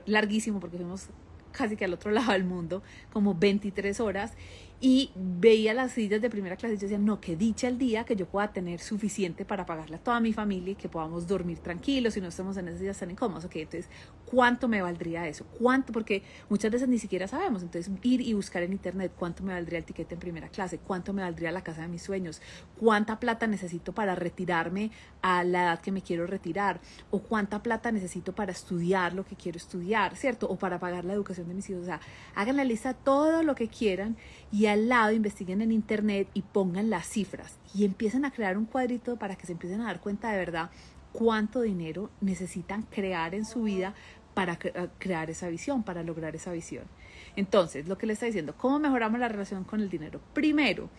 larguísimo 0.06 0.60
porque 0.60 0.78
fuimos 0.78 1.08
casi 1.52 1.76
que 1.76 1.86
al 1.86 1.94
otro 1.94 2.12
lado 2.12 2.32
del 2.32 2.44
mundo, 2.44 2.82
como 3.12 3.36
23 3.36 4.00
horas, 4.00 4.34
y 4.82 5.12
veía 5.16 5.74
las 5.74 5.92
sillas 5.92 6.22
de 6.22 6.30
primera 6.30 6.56
clase 6.56 6.76
y 6.76 6.78
yo 6.78 6.84
decía, 6.84 6.98
no, 6.98 7.20
que 7.20 7.36
dicha 7.36 7.68
el 7.68 7.78
día 7.78 8.06
que 8.06 8.16
yo 8.16 8.26
pueda 8.26 8.54
tener 8.54 8.80
suficiente 8.80 9.44
para 9.44 9.66
pagarle 9.66 9.98
a 9.98 10.00
toda 10.00 10.22
mi 10.22 10.32
familia 10.32 10.72
y 10.72 10.76
que 10.76 10.88
podamos 10.88 11.28
dormir 11.28 11.60
tranquilos 11.60 12.16
y 12.16 12.22
no 12.22 12.30
estemos 12.30 12.56
en 12.56 12.70
esas 12.70 12.80
días 12.80 12.98
tan 12.98 13.12
incómodos. 13.12 13.44
Ok, 13.44 13.58
entonces, 13.58 13.90
¿cuánto 14.26 14.70
me 14.70 14.82
valdría 14.82 15.28
eso? 15.28 15.46
¿Cuánto? 15.58 15.92
Porque 15.92 16.24
muchas 16.48 16.72
veces 16.72 16.88
ni 16.88 16.98
siquiera 16.98 17.28
sabemos. 17.28 17.62
Entonces, 17.62 17.92
ir 18.04 18.22
y 18.22 18.34
buscar 18.34 18.64
en 18.64 18.72
internet 18.72 19.12
cuánto 19.18 19.44
me 19.44 19.52
valdría 19.52 19.80
el 19.80 19.86
tiquete 19.86 20.14
en 20.14 20.22
primera 20.22 20.48
clase, 20.48 20.78
cuánto 20.78 21.12
me 21.12 21.24
valdría 21.24 21.52
la 21.52 21.62
casa 21.62 21.82
de 21.82 21.90
mis 21.90 22.02
sueños, 22.02 22.42
cuánta 22.78 23.20
plata 23.20 23.48
necesito 23.48 23.94
para 23.94 24.16
retirarme 24.16 24.92
a 25.22 25.44
la 25.44 25.64
edad 25.64 25.82
que 25.82 25.92
me 25.92 26.02
quiero 26.02 26.26
retirar, 26.26 26.80
o 27.12 27.20
cuánta 27.20 27.62
plata 27.62 27.92
necesito 27.92 28.34
para 28.34 28.54
estudiar 28.54 29.14
lo 29.14 29.26
que 29.26 29.36
quiero 29.36 29.58
estudiar, 29.58 30.16
¿cierto? 30.16 30.48
O 30.48 30.56
para 30.56 30.80
pagar 30.80 31.04
la 31.04 31.12
educación 31.12 31.50
de 31.50 31.54
mis 31.54 31.70
hijos. 31.70 31.82
O 31.82 31.86
sea, 31.86 32.00
hagan 32.36 32.56
la 32.56 32.64
lista 32.64 32.94
todo 32.94 33.44
lo 33.44 33.56
que 33.56 33.68
quieran 33.68 34.16
y 34.54 34.69
al 34.70 34.90
lado 34.90 35.12
investiguen 35.12 35.62
en 35.62 35.72
internet 35.72 36.28
y 36.34 36.42
pongan 36.42 36.90
las 36.90 37.08
cifras 37.08 37.58
y 37.74 37.86
empiecen 37.86 38.26
a 38.26 38.32
crear 38.32 38.58
un 38.58 38.66
cuadrito 38.66 39.18
para 39.18 39.36
que 39.36 39.46
se 39.46 39.54
empiecen 39.54 39.82
a 39.82 39.86
dar 39.86 40.00
cuenta 40.00 40.32
de 40.32 40.38
verdad 40.38 40.70
cuánto 41.12 41.62
dinero 41.62 42.10
necesitan 42.22 42.84
crear 42.84 43.36
en 43.36 43.46
su 43.46 43.64
vida 43.64 43.94
para 44.34 44.58
crear 44.58 45.30
esa 45.30 45.50
visión, 45.50 45.84
para 45.84 46.04
lograr 46.04 46.36
esa 46.36 46.52
visión. 46.52 46.86
Entonces, 47.36 47.88
lo 47.88 47.98
que 47.98 48.08
le 48.08 48.14
está 48.14 48.26
diciendo, 48.26 48.56
¿cómo 48.58 48.80
mejoramos 48.80 49.20
la 49.20 49.28
relación 49.28 49.64
con 49.64 49.82
el 49.82 49.90
dinero? 49.90 50.22
Primero, 50.34 50.90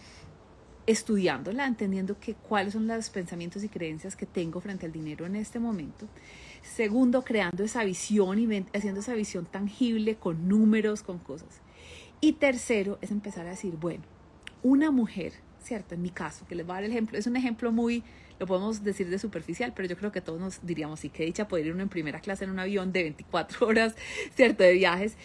estudiándola, 0.86 1.66
entendiendo 1.66 2.18
que, 2.18 2.34
cuáles 2.34 2.72
son 2.74 2.86
los 2.86 3.10
pensamientos 3.10 3.64
y 3.64 3.68
creencias 3.68 4.16
que 4.16 4.26
tengo 4.26 4.60
frente 4.60 4.86
al 4.86 4.92
dinero 4.92 5.24
en 5.24 5.36
este 5.36 5.58
momento. 5.58 6.06
Segundo, 6.62 7.22
creando 7.22 7.64
esa 7.64 7.84
visión 7.84 8.38
y 8.38 8.66
haciendo 8.74 9.00
esa 9.00 9.14
visión 9.14 9.46
tangible 9.46 10.16
con 10.16 10.48
números, 10.48 11.02
con 11.02 11.18
cosas. 11.18 11.60
Y 12.20 12.32
tercero 12.32 12.98
es 13.00 13.10
empezar 13.10 13.46
a 13.46 13.50
decir, 13.50 13.74
bueno, 13.80 14.02
una 14.62 14.90
mujer, 14.90 15.32
¿cierto? 15.62 15.94
En 15.94 16.02
mi 16.02 16.10
caso, 16.10 16.46
que 16.46 16.54
les 16.54 16.66
voy 16.66 16.72
a 16.72 16.74
dar 16.76 16.84
el 16.84 16.90
ejemplo, 16.90 17.18
es 17.18 17.26
un 17.26 17.36
ejemplo 17.36 17.72
muy, 17.72 18.02
lo 18.38 18.46
podemos 18.46 18.84
decir 18.84 19.08
de 19.08 19.18
superficial, 19.18 19.72
pero 19.74 19.88
yo 19.88 19.96
creo 19.96 20.12
que 20.12 20.20
todos 20.20 20.38
nos 20.38 20.66
diríamos, 20.66 21.00
sí, 21.00 21.08
que 21.08 21.24
dicha 21.24 21.48
poder 21.48 21.66
ir 21.66 21.72
uno 21.72 21.82
en 21.82 21.88
primera 21.88 22.20
clase 22.20 22.44
en 22.44 22.50
un 22.50 22.58
avión 22.58 22.92
de 22.92 23.04
24 23.04 23.66
horas, 23.66 23.94
¿cierto? 24.34 24.62
De 24.62 24.72
viajes. 24.72 25.16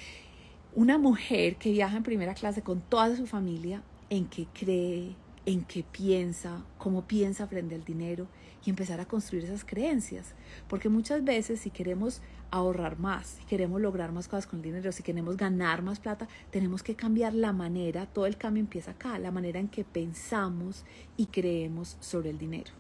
Una 0.74 0.98
mujer 0.98 1.58
que 1.58 1.72
viaja 1.72 1.98
en 1.98 2.04
primera 2.04 2.34
clase 2.34 2.62
con 2.62 2.82
toda 2.82 3.16
su 3.16 3.28
familia, 3.28 3.84
en 4.10 4.28
que 4.28 4.48
cree, 4.54 5.16
en 5.46 5.64
qué 5.64 5.84
piensa, 5.84 6.64
cómo 6.78 7.08
piensa 7.08 7.48
frente 7.48 7.76
al 7.76 7.84
dinero 7.84 8.28
y 8.66 8.70
empezar 8.70 9.00
a 9.00 9.06
construir 9.06 9.46
esas 9.46 9.64
creencias. 9.64 10.34
Porque 10.68 10.90
muchas 10.90 11.24
veces 11.24 11.60
si 11.60 11.70
queremos 11.70 12.22
ahorrar 12.52 13.00
más, 13.00 13.38
si 13.40 13.46
queremos 13.46 13.82
lograr 13.82 14.12
más 14.12 14.28
cosas 14.28 14.48
con 14.48 14.60
el 14.60 14.64
dinero, 14.64 14.92
si 14.92 15.04
queremos 15.04 15.38
ganar 15.38 15.82
más 15.82 16.00
plata, 16.00 16.28
tenemos 16.52 16.84
que 16.84 16.96
cambiar 16.96 17.34
la 17.34 17.54
manera, 17.54 18.06
todo 18.06 18.26
el 18.26 18.38
cambio 18.38 18.62
empieza 18.62 18.92
acá, 18.92 19.20
la 19.20 19.32
manera 19.32 19.60
en 19.60 19.68
que 19.68 19.84
pensamos 19.84 20.86
y 21.18 21.28
creemos 21.28 21.98
sobre 22.00 22.30
el 22.30 22.38
dinero. 22.38 22.72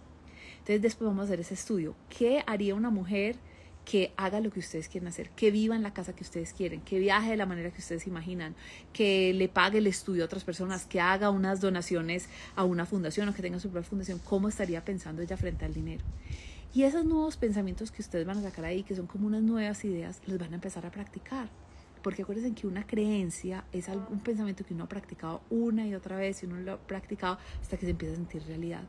Entonces 0.60 0.82
después 0.82 1.08
vamos 1.08 1.22
a 1.22 1.26
hacer 1.26 1.40
ese 1.42 1.54
estudio. 1.54 1.96
¿Qué 2.10 2.44
haría 2.48 2.76
una 2.76 2.90
mujer? 2.90 3.36
que 3.86 4.12
haga 4.18 4.40
lo 4.42 4.52
que 4.52 4.60
ustedes 4.60 4.90
quieren 4.90 5.08
hacer, 5.08 5.30
que 5.30 5.52
viva 5.52 5.76
en 5.76 5.84
la 5.84 5.94
casa 5.94 6.14
que 6.14 6.24
ustedes 6.24 6.54
quieren, 6.54 6.82
que 6.82 7.00
viaje 7.00 7.30
de 7.30 7.38
la 7.38 7.46
manera 7.46 7.70
que 7.70 7.80
ustedes 7.80 8.08
imaginan, 8.08 8.56
que 8.92 9.32
le 9.34 9.48
pague 9.48 9.78
el 9.78 9.88
estudio 9.88 10.24
a 10.24 10.26
otras 10.26 10.44
personas, 10.44 10.86
que 10.86 11.00
haga 11.00 11.30
unas 11.30 11.62
donaciones 11.62 12.28
a 12.56 12.64
una 12.64 12.86
fundación 12.86 13.30
o 13.30 13.34
que 13.34 13.42
tenga 13.42 13.60
su 13.60 13.70
propia 13.70 13.88
fundación, 13.88 14.20
¿cómo 14.26 14.50
estaría 14.50 14.84
pensando 14.84 15.22
ella 15.22 15.38
frente 15.38 15.66
al 15.66 15.74
dinero? 15.74 16.04
Y 16.75 16.84
esos 16.84 17.05
nuevos 17.05 17.38
pensamientos 17.38 17.89
que 17.89 18.01
ustedes 18.01 18.27
van 18.27 18.39
a 18.39 18.41
sacar 18.41 18.65
ahí, 18.65 18.84
que 18.84 18.98
son 18.98 19.08
como 19.08 19.27
unas 19.27 19.41
nuevas 19.41 19.86
ideas, 19.86 20.22
los 20.27 20.38
van 20.38 20.51
a 20.51 20.55
empezar 20.55 20.86
a 20.86 20.91
practicar. 20.91 21.48
Porque 22.03 22.24
acuérdense 22.24 22.53
que 22.53 22.67
una 22.67 22.86
creencia 22.86 23.63
es 23.72 23.88
un 23.88 24.20
pensamiento 24.20 24.65
que 24.65 24.74
uno 24.74 24.84
ha 24.84 24.89
practicado 24.89 25.39
una 25.50 25.88
y 25.88 25.96
otra 25.96 26.17
vez 26.17 26.44
y 26.44 26.48
uno 26.48 26.58
lo 26.58 26.74
ha 26.74 26.77
practicado 26.77 27.38
hasta 27.62 27.77
que 27.77 27.86
se 27.86 27.91
empieza 27.91 28.15
a 28.15 28.17
sentir 28.17 28.44
realidad. 28.44 28.84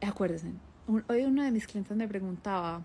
Acuérdense, 0.00 0.52
hoy 1.08 1.24
uno 1.24 1.42
de 1.42 1.50
mis 1.50 1.66
clientes 1.66 1.96
me 1.96 2.06
preguntaba, 2.06 2.84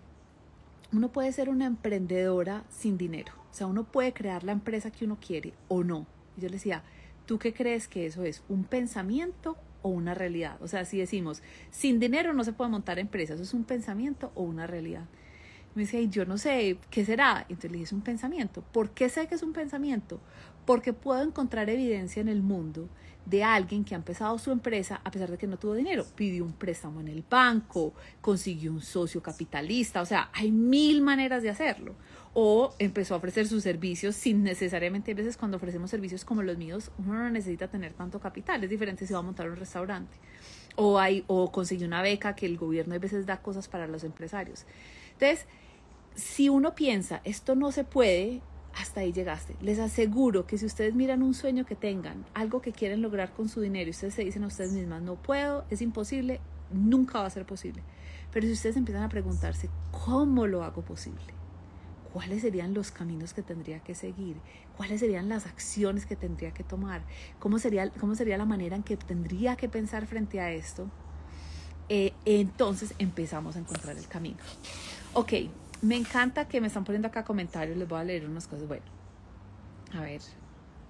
uno 0.92 1.12
puede 1.12 1.30
ser 1.30 1.48
una 1.48 1.66
emprendedora 1.66 2.64
sin 2.68 2.98
dinero. 2.98 3.32
O 3.52 3.54
sea, 3.54 3.68
uno 3.68 3.84
puede 3.84 4.12
crear 4.12 4.42
la 4.42 4.50
empresa 4.50 4.90
que 4.90 5.04
uno 5.04 5.18
quiere 5.24 5.54
o 5.68 5.84
no. 5.84 6.04
Y 6.36 6.40
yo 6.40 6.48
le 6.48 6.54
decía, 6.54 6.82
¿tú 7.26 7.38
qué 7.38 7.54
crees 7.54 7.86
que 7.86 8.06
eso 8.06 8.24
es? 8.24 8.42
¿Un 8.48 8.64
pensamiento 8.64 9.56
o 9.82 9.88
una 9.88 10.14
realidad? 10.14 10.56
O 10.62 10.68
sea, 10.68 10.84
si 10.84 10.98
decimos, 10.98 11.42
sin 11.70 12.00
dinero 12.00 12.32
no 12.32 12.44
se 12.44 12.52
puede 12.52 12.70
montar 12.70 12.98
empresa, 12.98 13.34
¿eso 13.34 13.42
es 13.42 13.54
un 13.54 13.64
pensamiento 13.64 14.32
o 14.34 14.42
una 14.42 14.66
realidad? 14.66 15.04
Me 15.74 15.82
dice, 15.82 16.08
yo 16.08 16.24
no 16.24 16.38
sé, 16.38 16.78
¿qué 16.90 17.04
será? 17.04 17.44
Entonces 17.48 17.70
le 17.70 17.76
dije, 17.76 17.84
es 17.84 17.92
un 17.92 18.00
pensamiento. 18.00 18.62
¿Por 18.72 18.90
qué 18.90 19.08
sé 19.08 19.26
que 19.26 19.34
es 19.34 19.42
un 19.42 19.52
pensamiento? 19.52 20.20
Porque 20.64 20.92
puedo 20.94 21.22
encontrar 21.22 21.68
evidencia 21.68 22.20
en 22.20 22.28
el 22.28 22.42
mundo 22.42 22.88
de 23.26 23.42
alguien 23.44 23.84
que 23.84 23.94
ha 23.94 23.98
empezado 23.98 24.38
su 24.38 24.52
empresa 24.52 25.00
a 25.04 25.10
pesar 25.10 25.30
de 25.30 25.36
que 25.36 25.46
no 25.46 25.58
tuvo 25.58 25.74
dinero. 25.74 26.06
Pidió 26.14 26.44
un 26.44 26.52
préstamo 26.52 27.00
en 27.00 27.08
el 27.08 27.22
banco, 27.28 27.92
consiguió 28.20 28.72
un 28.72 28.80
socio 28.80 29.22
capitalista, 29.22 30.00
o 30.00 30.06
sea, 30.06 30.30
hay 30.32 30.50
mil 30.50 31.02
maneras 31.02 31.42
de 31.42 31.50
hacerlo. 31.50 31.94
O 32.38 32.74
empezó 32.78 33.14
a 33.14 33.16
ofrecer 33.16 33.48
sus 33.48 33.62
servicios 33.62 34.14
sin 34.14 34.42
necesariamente, 34.42 35.12
a 35.12 35.14
veces 35.14 35.38
cuando 35.38 35.56
ofrecemos 35.56 35.88
servicios 35.88 36.26
como 36.26 36.42
los 36.42 36.58
míos, 36.58 36.90
uno 36.98 37.14
no 37.14 37.30
necesita 37.30 37.68
tener 37.68 37.94
tanto 37.94 38.20
capital, 38.20 38.62
es 38.62 38.68
diferente 38.68 39.06
si 39.06 39.14
va 39.14 39.20
a 39.20 39.22
montar 39.22 39.48
un 39.48 39.56
restaurante. 39.56 40.18
O, 40.74 40.98
hay, 40.98 41.24
o 41.28 41.50
consiguió 41.50 41.86
una 41.86 42.02
beca 42.02 42.36
que 42.36 42.44
el 42.44 42.58
gobierno 42.58 42.94
a 42.94 42.98
veces 42.98 43.24
da 43.24 43.40
cosas 43.40 43.68
para 43.68 43.86
los 43.86 44.04
empresarios. 44.04 44.66
Entonces, 45.14 45.46
si 46.14 46.50
uno 46.50 46.74
piensa, 46.74 47.22
esto 47.24 47.54
no 47.54 47.72
se 47.72 47.84
puede, 47.84 48.42
hasta 48.74 49.00
ahí 49.00 49.14
llegaste. 49.14 49.56
Les 49.62 49.78
aseguro 49.78 50.46
que 50.46 50.58
si 50.58 50.66
ustedes 50.66 50.94
miran 50.94 51.22
un 51.22 51.32
sueño 51.32 51.64
que 51.64 51.74
tengan, 51.74 52.26
algo 52.34 52.60
que 52.60 52.72
quieren 52.72 53.00
lograr 53.00 53.32
con 53.32 53.48
su 53.48 53.62
dinero 53.62 53.86
y 53.88 53.92
ustedes 53.92 54.12
se 54.12 54.24
dicen 54.24 54.44
a 54.44 54.48
ustedes 54.48 54.72
mismas, 54.72 55.00
no 55.00 55.14
puedo, 55.14 55.64
es 55.70 55.80
imposible, 55.80 56.40
nunca 56.70 57.18
va 57.18 57.28
a 57.28 57.30
ser 57.30 57.46
posible. 57.46 57.82
Pero 58.30 58.46
si 58.46 58.52
ustedes 58.52 58.76
empiezan 58.76 59.04
a 59.04 59.08
preguntarse, 59.08 59.70
¿cómo 60.04 60.46
lo 60.46 60.64
hago 60.64 60.82
posible? 60.82 61.35
¿Cuáles 62.16 62.40
serían 62.40 62.72
los 62.72 62.92
caminos 62.92 63.34
que 63.34 63.42
tendría 63.42 63.80
que 63.80 63.94
seguir? 63.94 64.38
¿Cuáles 64.74 65.00
serían 65.00 65.28
las 65.28 65.44
acciones 65.44 66.06
que 66.06 66.16
tendría 66.16 66.50
que 66.50 66.64
tomar? 66.64 67.02
¿Cómo 67.38 67.58
sería, 67.58 67.90
cómo 67.90 68.14
sería 68.14 68.38
la 68.38 68.46
manera 68.46 68.74
en 68.74 68.82
que 68.82 68.96
tendría 68.96 69.54
que 69.56 69.68
pensar 69.68 70.06
frente 70.06 70.40
a 70.40 70.50
esto? 70.50 70.88
Eh, 71.90 72.14
entonces 72.24 72.94
empezamos 72.98 73.56
a 73.56 73.58
encontrar 73.58 73.98
el 73.98 74.08
camino. 74.08 74.38
Ok, 75.12 75.30
me 75.82 75.94
encanta 75.94 76.48
que 76.48 76.58
me 76.62 76.68
están 76.68 76.84
poniendo 76.84 77.06
acá 77.06 77.22
comentarios, 77.22 77.76
les 77.76 77.86
voy 77.86 78.00
a 78.00 78.04
leer 78.04 78.24
unas 78.24 78.46
cosas. 78.46 78.66
Bueno, 78.66 78.86
a 79.92 80.00
ver. 80.00 80.22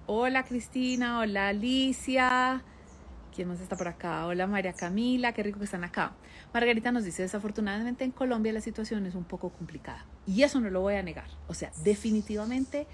Hola 0.05 0.45
Cristina, 0.45 1.19
hola 1.19 1.49
Alicia. 1.49 2.63
¿Quién 3.35 3.47
más 3.47 3.61
está 3.61 3.75
por 3.75 3.87
acá? 3.87 4.25
Hola 4.25 4.47
María 4.47 4.73
Camila, 4.73 5.33
qué 5.33 5.43
rico 5.43 5.59
que 5.59 5.65
están 5.65 5.83
acá. 5.83 6.13
Margarita 6.53 6.91
nos 6.91 7.03
dice, 7.03 7.21
desafortunadamente 7.21 8.03
en 8.03 8.11
Colombia 8.11 8.51
la 8.53 8.61
situación 8.61 9.05
es 9.05 9.15
un 9.15 9.23
poco 9.23 9.49
complicada. 9.49 10.05
Y 10.25 10.43
eso 10.43 10.59
no 10.59 10.69
lo 10.69 10.81
voy 10.81 10.95
a 10.95 11.03
negar. 11.03 11.29
O 11.47 11.53
sea, 11.53 11.71
definitivamente 11.83 12.87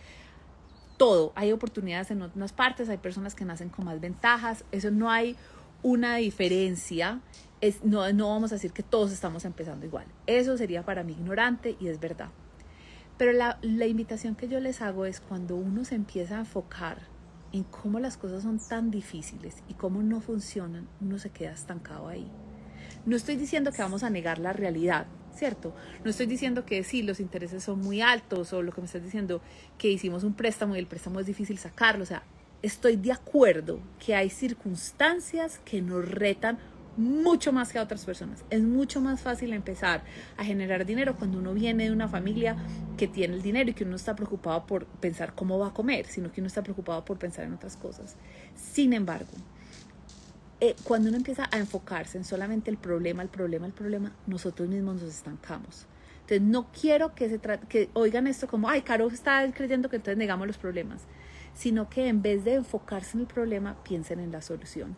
todo. 0.97 1.31
Hay 1.35 1.51
oportunidades 1.51 2.11
en 2.11 2.21
otras 2.21 2.53
partes, 2.53 2.89
hay 2.89 2.97
personas 2.97 3.35
que 3.35 3.45
nacen 3.45 3.69
con 3.69 3.85
más 3.85 3.99
ventajas. 3.99 4.65
Eso 4.71 4.91
no 4.91 5.09
hay 5.09 5.35
una 5.81 6.17
diferencia 6.17 7.21
no, 7.83 8.11
no 8.11 8.29
vamos 8.29 8.51
a 8.51 8.55
decir 8.55 8.71
que 8.71 8.83
todos 8.83 9.11
estamos 9.11 9.45
empezando 9.45 9.85
igual. 9.85 10.05
Eso 10.27 10.57
sería 10.57 10.83
para 10.83 11.03
mí 11.03 11.13
ignorante 11.13 11.77
y 11.79 11.87
es 11.87 11.99
verdad. 11.99 12.29
Pero 13.17 13.31
la, 13.31 13.59
la 13.61 13.85
invitación 13.85 14.35
que 14.35 14.47
yo 14.47 14.59
les 14.59 14.81
hago 14.81 15.05
es 15.05 15.21
cuando 15.21 15.55
uno 15.55 15.85
se 15.85 15.95
empieza 15.95 16.35
a 16.35 16.39
enfocar 16.39 17.12
en 17.53 17.63
cómo 17.63 17.99
las 17.99 18.17
cosas 18.17 18.43
son 18.43 18.59
tan 18.59 18.91
difíciles 18.91 19.63
y 19.69 19.75
cómo 19.75 20.01
no 20.01 20.19
funcionan, 20.19 20.87
uno 20.99 21.19
se 21.19 21.29
queda 21.29 21.51
estancado 21.51 22.07
ahí. 22.07 22.27
No 23.05 23.15
estoy 23.15 23.35
diciendo 23.35 23.71
que 23.71 23.81
vamos 23.81 24.03
a 24.03 24.09
negar 24.09 24.39
la 24.39 24.53
realidad, 24.53 25.05
¿cierto? 25.35 25.73
No 26.03 26.09
estoy 26.09 26.25
diciendo 26.25 26.65
que 26.65 26.83
sí, 26.83 27.03
los 27.03 27.19
intereses 27.19 27.63
son 27.63 27.79
muy 27.79 28.01
altos 28.01 28.53
o 28.53 28.61
lo 28.61 28.71
que 28.71 28.81
me 28.81 28.85
estás 28.85 29.03
diciendo, 29.03 29.41
que 29.77 29.89
hicimos 29.89 30.23
un 30.23 30.33
préstamo 30.33 30.75
y 30.75 30.79
el 30.79 30.87
préstamo 30.87 31.19
es 31.19 31.27
difícil 31.27 31.59
sacarlo. 31.59 32.03
O 32.03 32.07
sea, 32.07 32.23
estoy 32.63 32.95
de 32.95 33.11
acuerdo 33.11 33.79
que 34.03 34.15
hay 34.15 34.29
circunstancias 34.29 35.59
que 35.63 35.81
nos 35.81 36.09
retan 36.09 36.57
mucho 36.97 37.51
más 37.51 37.71
que 37.71 37.79
a 37.79 37.83
otras 37.83 38.05
personas. 38.05 38.43
Es 38.49 38.61
mucho 38.61 39.01
más 39.01 39.21
fácil 39.21 39.53
empezar 39.53 40.03
a 40.37 40.43
generar 40.43 40.85
dinero 40.85 41.15
cuando 41.15 41.39
uno 41.39 41.53
viene 41.53 41.85
de 41.85 41.91
una 41.91 42.07
familia 42.07 42.55
que 42.97 43.07
tiene 43.07 43.35
el 43.35 43.41
dinero 43.41 43.69
y 43.69 43.73
que 43.73 43.83
uno 43.83 43.95
está 43.95 44.15
preocupado 44.15 44.65
por 44.65 44.85
pensar 44.85 45.33
cómo 45.33 45.57
va 45.59 45.67
a 45.67 45.73
comer, 45.73 46.05
sino 46.05 46.31
que 46.31 46.41
uno 46.41 46.47
está 46.47 46.61
preocupado 46.61 47.03
por 47.03 47.17
pensar 47.17 47.45
en 47.45 47.53
otras 47.53 47.77
cosas. 47.77 48.15
Sin 48.55 48.93
embargo, 48.93 49.31
eh, 50.59 50.75
cuando 50.83 51.09
uno 51.09 51.17
empieza 51.17 51.49
a 51.51 51.57
enfocarse 51.57 52.17
en 52.17 52.23
solamente 52.23 52.71
el 52.71 52.77
problema, 52.77 53.21
el 53.21 53.29
problema, 53.29 53.65
el 53.65 53.73
problema, 53.73 54.13
nosotros 54.27 54.69
mismos 54.69 55.01
nos 55.01 55.13
estancamos. 55.13 55.87
Entonces, 56.21 56.41
no 56.41 56.71
quiero 56.71 57.13
que, 57.15 57.29
se 57.29 57.39
que 57.67 57.89
oigan 57.93 58.27
esto 58.27 58.47
como, 58.47 58.69
ay, 58.69 58.81
Caro 58.81 59.07
está 59.09 59.51
creyendo 59.51 59.89
que 59.89 59.97
entonces 59.97 60.17
negamos 60.17 60.47
los 60.47 60.57
problemas, 60.57 61.01
sino 61.53 61.89
que 61.89 62.07
en 62.07 62.21
vez 62.21 62.45
de 62.45 62.53
enfocarse 62.53 63.17
en 63.17 63.21
el 63.21 63.27
problema, 63.27 63.75
piensen 63.83 64.21
en 64.21 64.31
la 64.31 64.41
solución. 64.41 64.95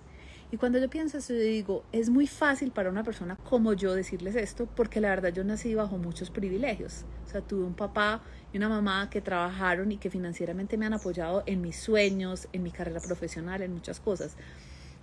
Y 0.56 0.58
cuando 0.58 0.80
yo 0.80 0.90
pienso 0.90 1.18
eso, 1.18 1.34
yo 1.34 1.42
digo, 1.42 1.84
es 1.92 2.10
muy 2.10 2.28
fácil 2.28 2.72
para 2.72 2.90
una 2.90 3.04
persona 3.04 3.36
como 3.36 3.74
yo 3.74 3.94
decirles 3.94 4.38
esto, 4.38 4.70
porque 4.74 5.02
la 5.02 5.10
verdad 5.10 5.34
yo 5.34 5.44
nací 5.44 5.76
bajo 5.76 5.98
muchos 5.98 6.30
privilegios. 6.30 7.04
O 7.26 7.30
sea, 7.30 7.42
tuve 7.42 7.66
un 7.66 7.74
papá 7.74 8.22
y 8.54 8.58
una 8.58 8.70
mamá 8.70 9.10
que 9.10 9.20
trabajaron 9.20 9.92
y 9.92 9.98
que 9.98 10.10
financieramente 10.10 10.78
me 10.78 10.86
han 10.86 10.94
apoyado 10.94 11.44
en 11.46 11.60
mis 11.60 11.76
sueños, 11.76 12.48
en 12.54 12.64
mi 12.64 12.72
carrera 12.72 13.02
profesional, 13.02 13.64
en 13.64 13.74
muchas 13.74 14.00
cosas. 14.00 14.38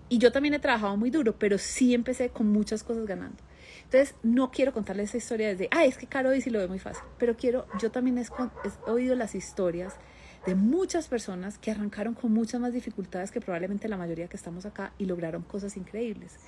Y 0.08 0.16
yo 0.16 0.32
también 0.32 0.54
he 0.54 0.58
trabajado 0.58 0.96
muy 0.96 1.10
duro, 1.10 1.38
pero 1.38 1.58
sí 1.58 1.92
empecé 1.92 2.30
con 2.30 2.48
muchas 2.48 2.82
cosas 2.82 3.04
ganando. 3.04 3.36
Entonces, 3.84 4.14
no 4.22 4.50
quiero 4.50 4.72
contarles 4.72 5.10
esa 5.10 5.18
historia 5.18 5.48
desde, 5.48 5.68
ay, 5.70 5.90
es 5.90 5.98
que 5.98 6.06
Caro 6.06 6.30
dice 6.30 6.50
lo 6.50 6.60
ve 6.60 6.68
muy 6.68 6.78
fácil, 6.78 7.04
pero 7.18 7.36
quiero, 7.36 7.66
yo 7.78 7.90
también 7.90 8.16
he 8.16 8.90
oído 8.90 9.14
las 9.16 9.34
historias 9.34 9.96
de 10.46 10.54
muchas 10.54 11.08
personas 11.08 11.58
que 11.58 11.70
arrancaron 11.70 12.14
con 12.14 12.32
muchas 12.32 12.60
más 12.60 12.72
dificultades 12.72 13.30
que 13.30 13.40
probablemente 13.40 13.88
la 13.88 13.96
mayoría 13.96 14.28
que 14.28 14.36
estamos 14.36 14.66
acá 14.66 14.92
y 14.98 15.06
lograron 15.06 15.42
cosas 15.42 15.76
increíbles. 15.76 16.38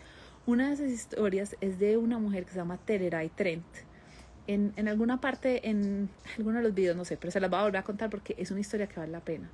Una 0.47 0.69
de 0.69 0.75
esas 0.75 0.91
historias 0.91 1.57
es 1.61 1.79
de 1.79 1.97
una 1.97 2.19
mujer 2.19 2.45
que 2.45 2.51
se 2.51 2.57
llama 2.57 2.79
Tereray 2.79 3.29
Trent. 3.31 3.65
En, 4.47 4.73
en 4.77 4.89
alguna 4.89 5.21
parte, 5.21 5.71
en 5.71 6.11
alguno 6.37 6.59
de 6.59 6.65
los 6.65 6.75
videos, 6.75 6.97
no 6.97 7.05
sé, 7.05 7.17
pero 7.17 7.31
se 7.31 7.41
las 7.41 7.49
voy 7.49 7.61
a 7.61 7.63
volver 7.63 7.79
a 7.79 7.85
contar 7.85 8.11
porque 8.11 8.35
es 8.37 8.51
una 8.51 8.61
historia 8.61 8.89
que 8.89 8.99
vale 8.99 9.13
la 9.13 9.25
pena. 9.25 9.49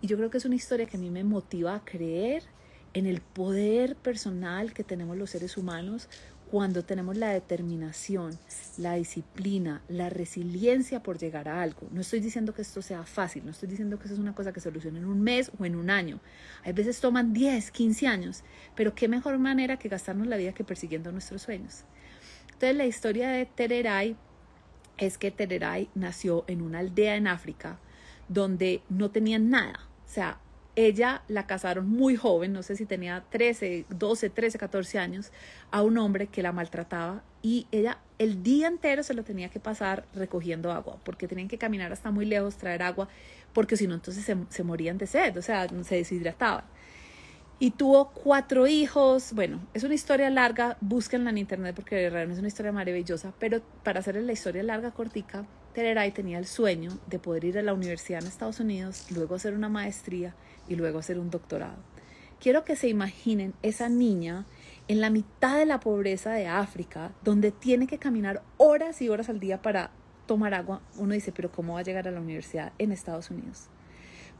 Y 0.00 0.08
yo 0.08 0.16
creo 0.16 0.30
que 0.30 0.38
es 0.38 0.44
una 0.44 0.56
historia 0.56 0.86
que 0.86 0.96
a 0.96 1.00
mí 1.00 1.10
me 1.10 1.22
motiva 1.22 1.76
a 1.76 1.84
creer 1.84 2.42
en 2.94 3.06
el 3.06 3.20
poder 3.20 3.94
personal 3.96 4.72
que 4.72 4.84
tenemos 4.84 5.16
los 5.16 5.30
seres 5.30 5.56
humanos 5.56 6.08
cuando 6.52 6.84
tenemos 6.84 7.16
la 7.16 7.30
determinación, 7.30 8.38
la 8.76 8.92
disciplina, 8.96 9.80
la 9.88 10.10
resiliencia 10.10 11.02
por 11.02 11.16
llegar 11.16 11.48
a 11.48 11.62
algo. 11.62 11.88
No 11.92 12.02
estoy 12.02 12.20
diciendo 12.20 12.52
que 12.52 12.60
esto 12.60 12.82
sea 12.82 13.04
fácil, 13.04 13.46
no 13.46 13.52
estoy 13.52 13.70
diciendo 13.70 13.98
que 13.98 14.04
eso 14.04 14.12
es 14.12 14.20
una 14.20 14.34
cosa 14.34 14.52
que 14.52 14.60
solucione 14.60 14.98
en 14.98 15.06
un 15.06 15.22
mes 15.22 15.50
o 15.58 15.64
en 15.64 15.76
un 15.76 15.88
año. 15.88 16.20
Hay 16.62 16.74
veces 16.74 17.00
toman 17.00 17.32
10, 17.32 17.70
15 17.70 18.06
años, 18.06 18.44
pero 18.76 18.94
qué 18.94 19.08
mejor 19.08 19.38
manera 19.38 19.78
que 19.78 19.88
gastarnos 19.88 20.26
la 20.26 20.36
vida 20.36 20.52
que 20.52 20.62
persiguiendo 20.62 21.10
nuestros 21.10 21.40
sueños. 21.40 21.84
Entonces 22.48 22.76
la 22.76 22.84
historia 22.84 23.30
de 23.30 23.46
Tereray 23.46 24.14
es 24.98 25.16
que 25.16 25.30
Tereray 25.30 25.88
nació 25.94 26.44
en 26.48 26.60
una 26.60 26.80
aldea 26.80 27.16
en 27.16 27.28
África 27.28 27.78
donde 28.28 28.82
no 28.90 29.10
tenían 29.10 29.48
nada. 29.48 29.88
O 30.04 30.12
sea, 30.12 30.38
ella 30.74 31.22
la 31.28 31.46
casaron 31.46 31.88
muy 31.88 32.16
joven, 32.16 32.52
no 32.52 32.62
sé 32.62 32.76
si 32.76 32.86
tenía 32.86 33.24
13, 33.30 33.86
12, 33.90 34.30
13, 34.30 34.58
14 34.58 34.98
años, 34.98 35.32
a 35.70 35.82
un 35.82 35.98
hombre 35.98 36.28
que 36.28 36.42
la 36.42 36.52
maltrataba 36.52 37.22
y 37.42 37.66
ella 37.72 37.98
el 38.18 38.42
día 38.42 38.68
entero 38.68 39.02
se 39.02 39.14
lo 39.14 39.24
tenía 39.24 39.48
que 39.48 39.60
pasar 39.60 40.04
recogiendo 40.14 40.70
agua, 40.70 40.98
porque 41.04 41.26
tenían 41.26 41.48
que 41.48 41.58
caminar 41.58 41.92
hasta 41.92 42.10
muy 42.10 42.24
lejos, 42.24 42.56
traer 42.56 42.82
agua, 42.82 43.08
porque 43.52 43.76
si 43.76 43.86
no 43.86 43.94
entonces 43.94 44.24
se, 44.48 44.62
morían 44.62 44.96
de 44.96 45.06
sed, 45.06 45.36
o 45.36 45.42
sea, 45.42 45.66
se 45.68 45.96
deshidrataban. 45.96 46.64
Y 47.58 47.72
tuvo 47.72 48.10
cuatro 48.10 48.66
hijos, 48.66 49.32
bueno, 49.34 49.60
es 49.74 49.84
una 49.84 49.94
historia 49.94 50.30
larga, 50.30 50.76
búsquenla 50.80 51.30
en 51.30 51.38
internet 51.38 51.74
porque 51.76 52.10
realmente 52.10 52.34
es 52.34 52.38
una 52.38 52.48
historia 52.48 52.72
maravillosa, 52.72 53.32
pero 53.38 53.60
para 53.82 54.00
hacerles 54.00 54.24
la 54.24 54.32
historia 54.32 54.62
larga, 54.62 54.92
cortica, 54.92 55.44
Tereray 55.72 56.10
tenía 56.10 56.38
el 56.38 56.46
sueño 56.46 56.98
de 57.06 57.18
poder 57.18 57.44
ir 57.44 57.58
a 57.58 57.62
la 57.62 57.72
universidad 57.72 58.20
en 58.20 58.28
Estados 58.28 58.60
Unidos, 58.60 59.06
luego 59.10 59.34
hacer 59.34 59.54
una 59.54 59.68
maestría 59.68 60.34
y 60.72 60.76
luego 60.76 60.98
hacer 60.98 61.18
un 61.18 61.30
doctorado. 61.30 61.76
Quiero 62.40 62.64
que 62.64 62.76
se 62.76 62.88
imaginen 62.88 63.54
esa 63.62 63.88
niña 63.88 64.46
en 64.88 65.00
la 65.00 65.10
mitad 65.10 65.58
de 65.58 65.66
la 65.66 65.80
pobreza 65.80 66.32
de 66.32 66.48
África, 66.48 67.12
donde 67.22 67.52
tiene 67.52 67.86
que 67.86 67.98
caminar 67.98 68.42
horas 68.56 69.00
y 69.00 69.08
horas 69.08 69.28
al 69.28 69.38
día 69.38 69.62
para 69.62 69.90
tomar 70.26 70.54
agua. 70.54 70.82
Uno 70.96 71.14
dice, 71.14 71.30
pero 71.30 71.52
¿cómo 71.52 71.74
va 71.74 71.80
a 71.80 71.84
llegar 71.84 72.08
a 72.08 72.10
la 72.10 72.20
universidad 72.20 72.72
en 72.78 72.90
Estados 72.90 73.30
Unidos? 73.30 73.68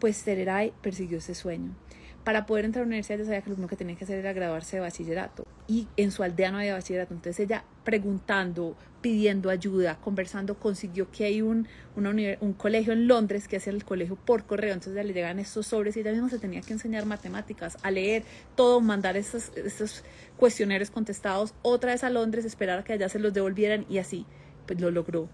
Pues 0.01 0.25
Tereray 0.25 0.73
persiguió 0.83 1.19
ese 1.19 1.35
sueño 1.35 1.77
para 2.25 2.47
poder 2.47 2.65
entrar 2.65 2.83
a 2.83 2.85
la 2.85 2.89
universidad 2.89 3.19
ya 3.19 3.25
sabía 3.25 3.43
que 3.43 3.51
lo 3.51 3.57
único 3.57 3.69
que 3.69 3.77
tenía 3.77 3.97
que 3.97 4.05
hacer 4.05 4.19
era 4.19 4.33
graduarse 4.33 4.77
de 4.77 4.81
bachillerato 4.81 5.45
y 5.67 5.89
en 5.97 6.11
su 6.11 6.23
aldea 6.23 6.51
no 6.51 6.59
había 6.59 6.75
bachillerato. 6.75 7.15
Entonces 7.15 7.41
ella 7.45 7.65
preguntando, 7.85 8.77
pidiendo 9.03 9.51
ayuda, 9.51 9.99
conversando, 10.01 10.55
consiguió 10.55 11.11
que 11.11 11.25
hay 11.25 11.43
un, 11.43 11.69
un 11.97 12.53
colegio 12.55 12.93
en 12.93 13.09
Londres 13.09 13.49
que 13.49 13.57
hacía 13.57 13.73
el 13.73 13.85
colegio 13.85 14.17
por 14.17 14.45
correo. 14.45 14.73
Entonces 14.73 15.05
le 15.05 15.13
llegaban 15.13 15.39
estos 15.41 15.67
sobres 15.67 15.97
y 15.97 16.01
ella 16.01 16.13
misma 16.13 16.31
se 16.31 16.39
tenía 16.39 16.63
que 16.63 16.73
enseñar 16.73 17.05
matemáticas, 17.05 17.77
a 17.83 17.91
leer 17.91 18.23
todo, 18.55 18.81
mandar 18.81 19.17
estos, 19.17 19.53
estos 19.57 20.05
cuestionarios 20.37 20.91
contestados, 20.91 21.53
otra 21.63 21.93
vez 21.93 22.05
a 22.05 22.11
Londres, 22.11 22.45
esperar 22.45 22.79
a 22.79 22.85
que 22.85 22.95
allá 22.95 23.09
se 23.09 23.19
los 23.19 23.35
devolvieran 23.35 23.85
y 23.91 23.99
así 23.99 24.25
pues 24.67 24.81
lo 24.81 24.91
logró. 24.91 25.29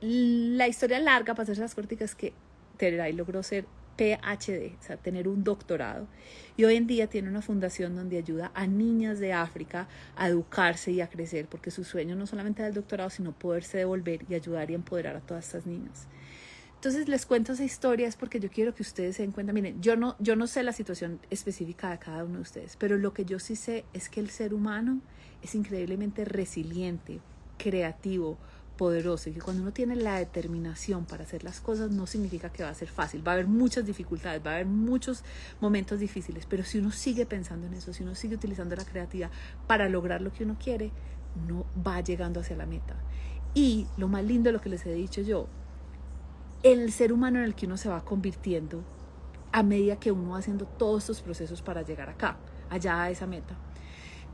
La 0.00 0.66
historia 0.66 0.98
larga, 0.98 1.34
para 1.34 1.44
hacer 1.44 1.58
las 1.58 1.74
corticas, 1.76 2.10
es 2.10 2.16
que 2.16 2.32
Tereray 2.76 3.12
logró 3.12 3.42
ser 3.42 3.64
PhD, 4.02 4.74
o 4.78 4.82
sea, 4.82 4.96
tener 4.96 5.28
un 5.28 5.44
doctorado. 5.44 6.08
Y 6.56 6.64
hoy 6.64 6.74
en 6.74 6.88
día 6.88 7.06
tiene 7.06 7.28
una 7.28 7.40
fundación 7.40 7.94
donde 7.94 8.18
ayuda 8.18 8.50
a 8.54 8.66
niñas 8.66 9.20
de 9.20 9.32
África 9.32 9.86
a 10.16 10.28
educarse 10.28 10.90
y 10.90 11.00
a 11.00 11.08
crecer, 11.08 11.46
porque 11.46 11.70
su 11.70 11.84
sueño 11.84 12.16
no 12.16 12.26
solamente 12.26 12.62
es 12.62 12.68
el 12.68 12.74
doctorado, 12.74 13.10
sino 13.10 13.32
poderse 13.32 13.78
devolver 13.78 14.24
y 14.28 14.34
ayudar 14.34 14.70
y 14.70 14.74
empoderar 14.74 15.14
a 15.14 15.20
todas 15.20 15.46
estas 15.46 15.66
niñas. 15.66 16.08
Entonces 16.74 17.08
les 17.08 17.26
cuento 17.26 17.52
esa 17.52 17.62
historia 17.62 18.08
es 18.08 18.16
porque 18.16 18.40
yo 18.40 18.50
quiero 18.50 18.74
que 18.74 18.82
ustedes 18.82 19.14
se 19.14 19.22
den 19.22 19.30
cuenta, 19.30 19.52
miren, 19.52 19.80
yo 19.80 19.94
no, 19.94 20.16
yo 20.18 20.34
no 20.34 20.48
sé 20.48 20.64
la 20.64 20.72
situación 20.72 21.20
específica 21.30 21.90
de 21.90 21.98
cada 21.98 22.24
uno 22.24 22.36
de 22.36 22.42
ustedes, 22.42 22.76
pero 22.76 22.98
lo 22.98 23.12
que 23.12 23.24
yo 23.24 23.38
sí 23.38 23.54
sé 23.54 23.84
es 23.92 24.08
que 24.08 24.18
el 24.18 24.30
ser 24.30 24.52
humano 24.52 25.00
es 25.42 25.54
increíblemente 25.54 26.24
resiliente, 26.24 27.20
creativo, 27.56 28.36
poderoso 28.82 29.30
y 29.30 29.32
que 29.32 29.40
cuando 29.40 29.62
uno 29.62 29.72
tiene 29.72 29.94
la 29.94 30.16
determinación 30.16 31.04
para 31.04 31.22
hacer 31.22 31.44
las 31.44 31.60
cosas 31.60 31.92
no 31.92 32.08
significa 32.08 32.50
que 32.50 32.64
va 32.64 32.70
a 32.70 32.74
ser 32.74 32.88
fácil, 32.88 33.24
va 33.24 33.30
a 33.30 33.34
haber 33.34 33.46
muchas 33.46 33.86
dificultades, 33.86 34.44
va 34.44 34.50
a 34.50 34.54
haber 34.54 34.66
muchos 34.66 35.22
momentos 35.60 36.00
difíciles, 36.00 36.46
pero 36.46 36.64
si 36.64 36.78
uno 36.78 36.90
sigue 36.90 37.24
pensando 37.24 37.68
en 37.68 37.74
eso, 37.74 37.92
si 37.92 38.02
uno 38.02 38.16
sigue 38.16 38.34
utilizando 38.34 38.74
la 38.74 38.84
creatividad 38.84 39.30
para 39.68 39.88
lograr 39.88 40.20
lo 40.20 40.32
que 40.32 40.42
uno 40.42 40.56
quiere, 40.58 40.90
uno 41.44 41.64
va 41.86 42.00
llegando 42.00 42.40
hacia 42.40 42.56
la 42.56 42.66
meta. 42.66 42.96
Y 43.54 43.86
lo 43.96 44.08
más 44.08 44.24
lindo 44.24 44.48
de 44.48 44.52
lo 44.54 44.60
que 44.60 44.68
les 44.68 44.84
he 44.84 44.92
dicho 44.92 45.20
yo, 45.20 45.46
el 46.64 46.90
ser 46.90 47.12
humano 47.12 47.38
en 47.38 47.44
el 47.44 47.54
que 47.54 47.66
uno 47.66 47.76
se 47.76 47.88
va 47.88 48.04
convirtiendo 48.04 48.82
a 49.52 49.62
medida 49.62 49.94
que 49.94 50.10
uno 50.10 50.30
va 50.30 50.38
haciendo 50.38 50.66
todos 50.66 51.04
estos 51.04 51.22
procesos 51.22 51.62
para 51.62 51.82
llegar 51.82 52.10
acá, 52.10 52.36
allá 52.68 53.00
a 53.00 53.10
esa 53.10 53.28
meta. 53.28 53.54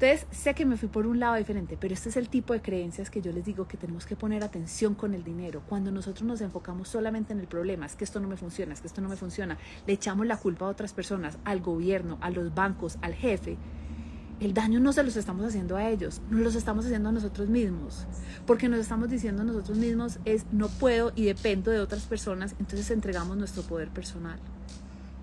Entonces, 0.00 0.28
sé 0.30 0.54
que 0.54 0.64
me 0.64 0.76
fui 0.76 0.88
por 0.88 1.08
un 1.08 1.18
lado 1.18 1.34
diferente, 1.34 1.76
pero 1.76 1.92
este 1.92 2.08
es 2.08 2.16
el 2.16 2.28
tipo 2.28 2.52
de 2.52 2.62
creencias 2.62 3.10
que 3.10 3.20
yo 3.20 3.32
les 3.32 3.44
digo 3.44 3.66
que 3.66 3.76
tenemos 3.76 4.06
que 4.06 4.14
poner 4.14 4.44
atención 4.44 4.94
con 4.94 5.12
el 5.12 5.24
dinero. 5.24 5.60
Cuando 5.68 5.90
nosotros 5.90 6.22
nos 6.22 6.40
enfocamos 6.40 6.88
solamente 6.88 7.32
en 7.32 7.40
el 7.40 7.48
problema, 7.48 7.84
es 7.84 7.96
que 7.96 8.04
esto 8.04 8.20
no 8.20 8.28
me 8.28 8.36
funciona, 8.36 8.72
es 8.72 8.80
que 8.80 8.86
esto 8.86 9.00
no 9.00 9.08
me 9.08 9.16
funciona, 9.16 9.58
le 9.88 9.92
echamos 9.94 10.24
la 10.24 10.36
culpa 10.36 10.66
a 10.66 10.68
otras 10.68 10.92
personas, 10.92 11.36
al 11.44 11.60
gobierno, 11.60 12.16
a 12.20 12.30
los 12.30 12.54
bancos, 12.54 12.96
al 13.02 13.12
jefe, 13.12 13.56
el 14.38 14.54
daño 14.54 14.78
no 14.78 14.92
se 14.92 15.02
los 15.02 15.16
estamos 15.16 15.44
haciendo 15.44 15.76
a 15.76 15.90
ellos, 15.90 16.20
nos 16.30 16.42
los 16.42 16.54
estamos 16.54 16.84
haciendo 16.84 17.08
a 17.08 17.12
nosotros 17.12 17.48
mismos. 17.48 18.06
Porque 18.46 18.68
nos 18.68 18.78
estamos 18.78 19.10
diciendo 19.10 19.42
a 19.42 19.44
nosotros 19.44 19.78
mismos 19.78 20.20
es 20.24 20.46
no 20.52 20.68
puedo 20.68 21.10
y 21.16 21.24
dependo 21.24 21.72
de 21.72 21.80
otras 21.80 22.04
personas, 22.04 22.54
entonces 22.60 22.88
entregamos 22.92 23.36
nuestro 23.36 23.64
poder 23.64 23.88
personal. 23.88 24.38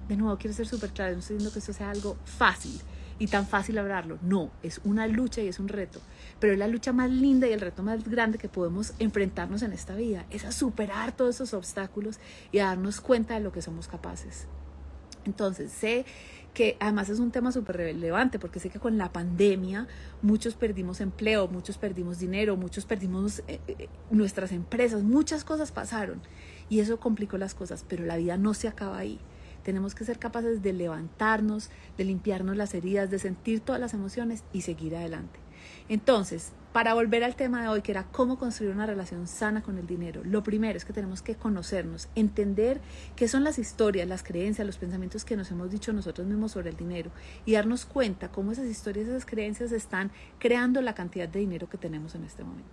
De 0.10 0.18
nuevo, 0.18 0.38
quiero 0.38 0.54
ser 0.54 0.68
súper 0.68 0.92
claro, 0.92 1.14
no 1.14 1.20
estoy 1.20 1.38
diciendo 1.38 1.54
que 1.54 1.60
esto 1.60 1.72
sea 1.72 1.92
algo 1.92 2.18
fácil 2.26 2.82
y 3.20 3.28
tan 3.28 3.48
fácil 3.48 3.78
hablarlo. 3.78 4.18
No, 4.22 4.52
es 4.64 4.82
una 4.84 5.08
lucha 5.08 5.42
y 5.42 5.48
es 5.48 5.60
un 5.60 5.68
reto. 5.68 6.02
Pero 6.40 6.54
es 6.54 6.60
la 6.60 6.68
lucha 6.68 6.94
más 6.94 7.10
linda 7.10 7.48
y 7.48 7.54
el 7.54 7.62
reto 7.62 7.84
más 7.84 8.04
grande 8.08 8.38
que 8.38 8.50
podemos 8.50 8.94
enfrentarnos 9.00 9.62
en 9.62 9.74
esta 9.74 9.96
vida. 9.96 10.26
Es 10.30 10.46
a 10.46 10.52
superar 10.52 11.16
todos 11.16 11.36
esos 11.36 11.54
obstáculos 11.54 12.20
y 12.52 12.60
a 12.60 12.66
darnos 12.66 13.02
cuenta 13.02 13.36
de 13.36 13.40
lo 13.40 13.52
que 13.52 13.62
somos 13.62 13.88
capaces. 13.88 14.48
Entonces, 15.26 15.72
sé 15.72 16.06
que 16.54 16.78
además 16.80 17.10
es 17.10 17.20
un 17.20 17.32
tema 17.32 17.52
súper 17.52 17.78
relevante 17.78 18.40
porque 18.40 18.60
sé 18.60 18.70
que 18.70 18.80
con 18.80 18.98
la 18.98 19.12
pandemia 19.12 19.88
muchos 20.22 20.56
perdimos 20.56 21.02
empleo, 21.02 21.48
muchos 21.48 21.78
perdimos 21.78 22.18
dinero, 22.18 22.56
muchos 22.56 22.86
perdimos 22.86 23.40
eh, 23.48 23.60
eh, 23.68 23.90
nuestras 24.10 24.54
empresas, 24.54 25.04
muchas 25.04 25.44
cosas 25.44 25.72
pasaron 25.72 26.22
y 26.70 26.80
eso 26.80 27.00
complicó 27.00 27.38
las 27.38 27.54
cosas, 27.54 27.86
pero 27.88 28.06
la 28.06 28.16
vida 28.16 28.38
no 28.38 28.54
se 28.54 28.68
acaba 28.68 28.98
ahí. 28.98 29.20
Tenemos 29.66 29.96
que 29.96 30.06
ser 30.06 30.20
capaces 30.20 30.62
de 30.62 30.74
levantarnos, 30.74 31.72
de 31.98 32.04
limpiarnos 32.04 32.56
las 32.56 32.76
heridas, 32.76 33.10
de 33.10 33.18
sentir 33.18 33.62
todas 33.62 33.82
las 33.82 33.96
emociones 33.96 34.44
y 34.54 34.62
seguir 34.62 34.96
adelante. 34.96 35.40
Entonces, 35.90 36.52
para 36.72 36.94
volver 36.94 37.24
al 37.24 37.36
tema 37.36 37.64
de 37.64 37.70
hoy, 37.70 37.82
que 37.82 37.92
era 37.92 38.04
cómo 38.04 38.38
construir 38.38 38.72
una 38.72 38.86
relación 38.86 39.26
sana 39.26 39.64
con 39.64 39.80
el 39.80 39.88
dinero, 39.88 40.22
lo 40.24 40.44
primero 40.44 40.78
es 40.78 40.86
que 40.86 40.94
tenemos 40.94 41.24
que 41.24 41.34
conocernos, 41.34 42.10
entender 42.14 42.80
qué 43.16 43.28
son 43.28 43.44
las 43.44 43.58
historias, 43.58 44.08
las 44.08 44.22
creencias, 44.22 44.68
los 44.68 44.78
pensamientos 44.78 45.26
que 45.26 45.36
nos 45.36 45.50
hemos 45.50 45.72
dicho 45.72 45.94
nosotros 45.94 46.28
mismos 46.28 46.52
sobre 46.52 46.70
el 46.70 46.78
dinero 46.78 47.10
y 47.44 47.54
darnos 47.54 47.86
cuenta 47.86 48.32
cómo 48.32 48.52
esas 48.52 48.68
historias, 48.68 49.08
esas 49.08 49.26
creencias 49.26 49.72
están 49.72 50.12
creando 50.38 50.80
la 50.82 50.94
cantidad 50.94 51.28
de 51.28 51.40
dinero 51.40 51.68
que 51.68 51.80
tenemos 51.80 52.14
en 52.14 52.24
este 52.24 52.44
momento. 52.44 52.70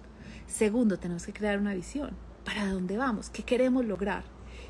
Segundo, 0.46 0.98
tenemos 0.98 1.24
que 1.24 1.32
crear 1.32 1.58
una 1.58 1.72
visión. 1.72 2.10
¿Para 2.44 2.66
dónde 2.66 2.98
vamos? 2.98 3.30
¿Qué 3.30 3.44
queremos 3.44 3.86
lograr? 3.86 4.24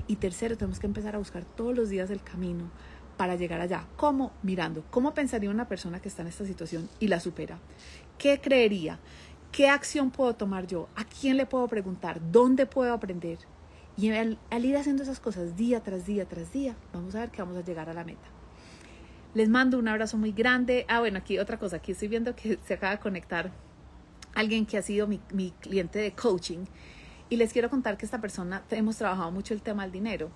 Y 0.06 0.16
tercero, 0.16 0.56
tenemos 0.56 0.78
que 0.78 0.86
empezar 0.86 1.14
a 1.14 1.18
buscar 1.18 1.44
todos 1.44 1.76
los 1.76 1.88
días 1.88 2.10
el 2.10 2.22
camino 2.22 2.70
para 3.16 3.36
llegar 3.36 3.60
allá. 3.60 3.86
¿Cómo? 3.96 4.32
Mirando. 4.42 4.84
¿Cómo 4.90 5.14
pensaría 5.14 5.50
una 5.50 5.68
persona 5.68 6.00
que 6.00 6.08
está 6.08 6.22
en 6.22 6.28
esta 6.28 6.44
situación 6.44 6.88
y 6.98 7.08
la 7.08 7.20
supera? 7.20 7.58
¿Qué 8.18 8.40
creería? 8.40 8.98
¿Qué 9.52 9.68
acción 9.68 10.10
puedo 10.10 10.34
tomar 10.34 10.66
yo? 10.66 10.88
¿A 10.96 11.04
quién 11.04 11.36
le 11.36 11.46
puedo 11.46 11.68
preguntar? 11.68 12.20
¿Dónde 12.32 12.66
puedo 12.66 12.92
aprender? 12.92 13.38
Y 13.96 14.10
al, 14.10 14.38
ir 14.64 14.76
haciendo 14.76 15.02
esas 15.02 15.20
cosas 15.20 15.56
día 15.56 15.82
tras 15.82 16.06
día 16.06 16.26
tras 16.26 16.52
día, 16.52 16.74
vamos 16.92 17.14
a 17.14 17.20
ver 17.20 17.30
que 17.30 17.42
vamos 17.42 17.58
a 17.58 17.60
llegar 17.60 17.90
a 17.90 17.94
la 17.94 18.04
meta. 18.04 18.26
Les 19.34 19.48
mando 19.48 19.78
un 19.78 19.88
abrazo 19.88 20.16
muy 20.16 20.32
grande. 20.32 20.86
Ah, 20.88 21.00
bueno, 21.00 21.18
aquí 21.18 21.38
otra 21.38 21.58
cosa. 21.58 21.76
Aquí 21.76 21.92
estoy 21.92 22.08
viendo 22.08 22.34
que 22.34 22.58
se 22.66 22.74
acaba 22.74 22.96
de 22.96 23.00
conectar 23.00 23.52
alguien 24.34 24.66
que 24.66 24.78
ha 24.78 24.82
sido 24.82 25.06
mi, 25.06 25.20
mi 25.32 25.52
cliente 25.60 25.98
de 25.98 26.12
coaching. 26.12 26.64
Y 27.32 27.36
les 27.36 27.54
quiero 27.54 27.70
contar 27.70 27.96
que 27.96 28.04
esta 28.04 28.20
persona, 28.20 28.62
hemos 28.72 28.98
trabajado 28.98 29.30
mucho 29.30 29.54
el 29.54 29.62
tema 29.62 29.84
del 29.84 29.92
dinero. 29.92 30.30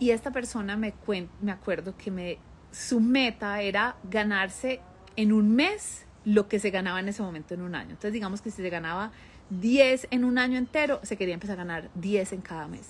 Y 0.00 0.10
esta 0.10 0.32
persona 0.32 0.76
me, 0.76 0.92
me 1.40 1.52
acuerdo 1.52 1.96
que 1.96 2.10
me, 2.10 2.38
su 2.72 2.98
meta 2.98 3.60
era 3.62 3.94
ganarse 4.10 4.80
en 5.14 5.32
un 5.32 5.54
mes 5.54 6.04
lo 6.24 6.48
que 6.48 6.58
se 6.58 6.70
ganaba 6.70 6.98
en 6.98 7.06
ese 7.06 7.22
momento 7.22 7.54
en 7.54 7.62
un 7.62 7.76
año. 7.76 7.90
Entonces 7.90 8.12
digamos 8.12 8.42
que 8.42 8.50
si 8.50 8.60
se 8.60 8.70
ganaba 8.70 9.12
10 9.50 10.08
en 10.10 10.24
un 10.24 10.36
año 10.36 10.58
entero, 10.58 10.98
se 11.04 11.16
quería 11.16 11.34
empezar 11.34 11.60
a 11.60 11.62
ganar 11.62 11.90
10 11.94 12.32
en 12.32 12.40
cada 12.40 12.66
mes. 12.66 12.88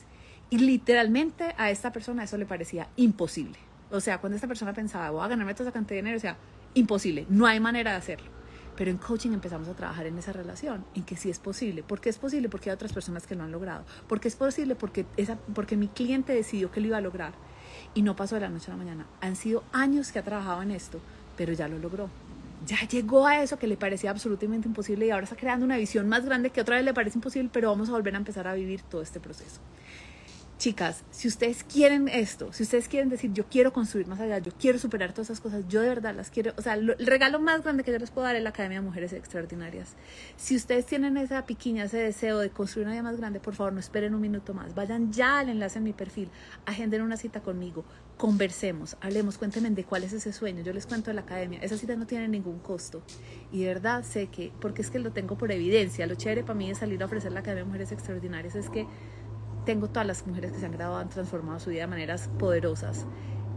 Y 0.48 0.56
literalmente 0.56 1.54
a 1.58 1.70
esta 1.70 1.92
persona 1.92 2.24
eso 2.24 2.38
le 2.38 2.46
parecía 2.46 2.88
imposible. 2.96 3.58
O 3.90 4.00
sea, 4.00 4.16
cuando 4.16 4.36
esta 4.36 4.48
persona 4.48 4.72
pensaba, 4.72 5.10
voy 5.10 5.26
a 5.26 5.28
ganarme 5.28 5.52
toda 5.52 5.68
esa 5.68 5.74
cantidad 5.74 5.96
de 5.96 6.02
dinero, 6.04 6.16
o 6.16 6.20
sea, 6.20 6.38
imposible, 6.72 7.26
no 7.28 7.44
hay 7.44 7.60
manera 7.60 7.90
de 7.90 7.98
hacerlo. 7.98 8.30
Pero 8.82 8.90
en 8.90 8.98
coaching 8.98 9.30
empezamos 9.30 9.68
a 9.68 9.74
trabajar 9.74 10.06
en 10.06 10.18
esa 10.18 10.32
relación, 10.32 10.84
en 10.96 11.04
que 11.04 11.16
sí 11.16 11.30
es 11.30 11.38
posible. 11.38 11.84
¿Por 11.84 12.00
qué 12.00 12.08
es 12.08 12.18
posible? 12.18 12.48
Porque 12.48 12.68
hay 12.68 12.74
otras 12.74 12.92
personas 12.92 13.28
que 13.28 13.36
lo 13.36 13.44
han 13.44 13.52
logrado. 13.52 13.84
¿Por 14.08 14.18
qué 14.18 14.26
es 14.26 14.34
posible? 14.34 14.74
Porque, 14.74 15.06
esa, 15.16 15.36
porque 15.54 15.76
mi 15.76 15.86
cliente 15.86 16.32
decidió 16.32 16.72
que 16.72 16.80
lo 16.80 16.88
iba 16.88 16.96
a 16.96 17.00
lograr. 17.00 17.32
Y 17.94 18.02
no 18.02 18.16
pasó 18.16 18.34
de 18.34 18.40
la 18.40 18.48
noche 18.48 18.72
a 18.72 18.74
la 18.74 18.78
mañana. 18.78 19.06
Han 19.20 19.36
sido 19.36 19.62
años 19.70 20.10
que 20.10 20.18
ha 20.18 20.24
trabajado 20.24 20.62
en 20.62 20.72
esto, 20.72 20.98
pero 21.36 21.52
ya 21.52 21.68
lo 21.68 21.78
logró 21.78 22.10
ya 22.66 22.78
llegó 22.88 23.26
a 23.26 23.42
eso 23.42 23.56
que 23.56 23.68
le 23.68 23.76
parecía 23.76 24.10
absolutamente 24.10 24.66
imposible 24.66 25.06
y 25.06 25.10
ahora 25.10 25.24
está 25.24 25.36
creando 25.36 25.64
una 25.64 25.76
visión 25.76 26.08
más 26.08 26.24
grande 26.24 26.50
que 26.50 26.60
otra 26.60 26.76
vez 26.76 26.84
le 26.84 26.94
parece 26.94 27.18
imposible, 27.18 27.50
pero 27.52 27.70
vamos 27.70 27.88
a 27.88 27.92
volver 27.92 28.14
a 28.14 28.18
empezar 28.18 28.46
a 28.46 28.54
vivir 28.54 28.82
todo 28.82 29.02
este 29.02 29.20
proceso. 29.20 29.60
Chicas, 30.62 31.02
si 31.10 31.26
ustedes 31.26 31.64
quieren 31.64 32.06
esto, 32.06 32.52
si 32.52 32.62
ustedes 32.62 32.86
quieren 32.86 33.08
decir, 33.08 33.32
yo 33.32 33.46
quiero 33.46 33.72
construir 33.72 34.06
más 34.06 34.20
allá, 34.20 34.38
yo 34.38 34.52
quiero 34.56 34.78
superar 34.78 35.12
todas 35.12 35.26
esas 35.26 35.40
cosas, 35.40 35.66
yo 35.66 35.80
de 35.80 35.88
verdad 35.88 36.14
las 36.14 36.30
quiero, 36.30 36.52
o 36.56 36.62
sea, 36.62 36.74
el 36.74 36.94
regalo 37.04 37.40
más 37.40 37.64
grande 37.64 37.82
que 37.82 37.90
yo 37.90 37.98
les 37.98 38.12
puedo 38.12 38.28
dar 38.28 38.36
es 38.36 38.44
la 38.44 38.50
Academia 38.50 38.78
de 38.78 38.86
Mujeres 38.86 39.12
Extraordinarias. 39.12 39.96
Si 40.36 40.54
ustedes 40.54 40.86
tienen 40.86 41.16
esa 41.16 41.44
piquiña, 41.46 41.82
ese 41.82 41.96
deseo 41.96 42.38
de 42.38 42.50
construir 42.50 42.86
una 42.86 42.92
vida 42.92 43.02
más 43.02 43.16
grande, 43.16 43.40
por 43.40 43.56
favor, 43.56 43.72
no 43.72 43.80
esperen 43.80 44.14
un 44.14 44.20
minuto 44.20 44.54
más, 44.54 44.72
vayan 44.76 45.12
ya 45.12 45.40
al 45.40 45.48
enlace 45.48 45.78
en 45.78 45.84
mi 45.84 45.92
perfil, 45.92 46.30
agenden 46.64 47.02
una 47.02 47.16
cita 47.16 47.40
conmigo, 47.40 47.84
conversemos, 48.16 48.96
hablemos, 49.00 49.38
cuéntenme 49.38 49.68
de 49.70 49.82
cuál 49.82 50.04
es 50.04 50.12
ese 50.12 50.32
sueño, 50.32 50.62
yo 50.62 50.72
les 50.72 50.86
cuento 50.86 51.10
de 51.10 51.14
la 51.14 51.22
Academia, 51.22 51.58
esa 51.60 51.76
cita 51.76 51.96
no 51.96 52.06
tiene 52.06 52.28
ningún 52.28 52.60
costo. 52.60 53.02
Y 53.50 53.62
de 53.62 53.66
verdad 53.66 54.04
sé 54.04 54.28
que, 54.28 54.52
porque 54.60 54.82
es 54.82 54.92
que 54.92 55.00
lo 55.00 55.10
tengo 55.10 55.36
por 55.36 55.50
evidencia, 55.50 56.06
lo 56.06 56.14
chévere 56.14 56.44
para 56.44 56.54
mí 56.54 56.70
es 56.70 56.78
salir 56.78 57.02
a 57.02 57.06
ofrecer 57.06 57.32
la 57.32 57.40
Academia 57.40 57.64
de 57.64 57.66
Mujeres 57.66 57.90
Extraordinarias 57.90 58.54
es 58.54 58.70
que 58.70 58.86
tengo 59.64 59.88
todas 59.88 60.06
las 60.06 60.26
mujeres 60.26 60.52
que 60.52 60.58
se 60.58 60.66
han 60.66 60.72
graduado, 60.72 61.00
han 61.00 61.08
transformado 61.08 61.60
su 61.60 61.70
vida 61.70 61.82
de 61.82 61.86
maneras 61.86 62.28
poderosas, 62.38 63.06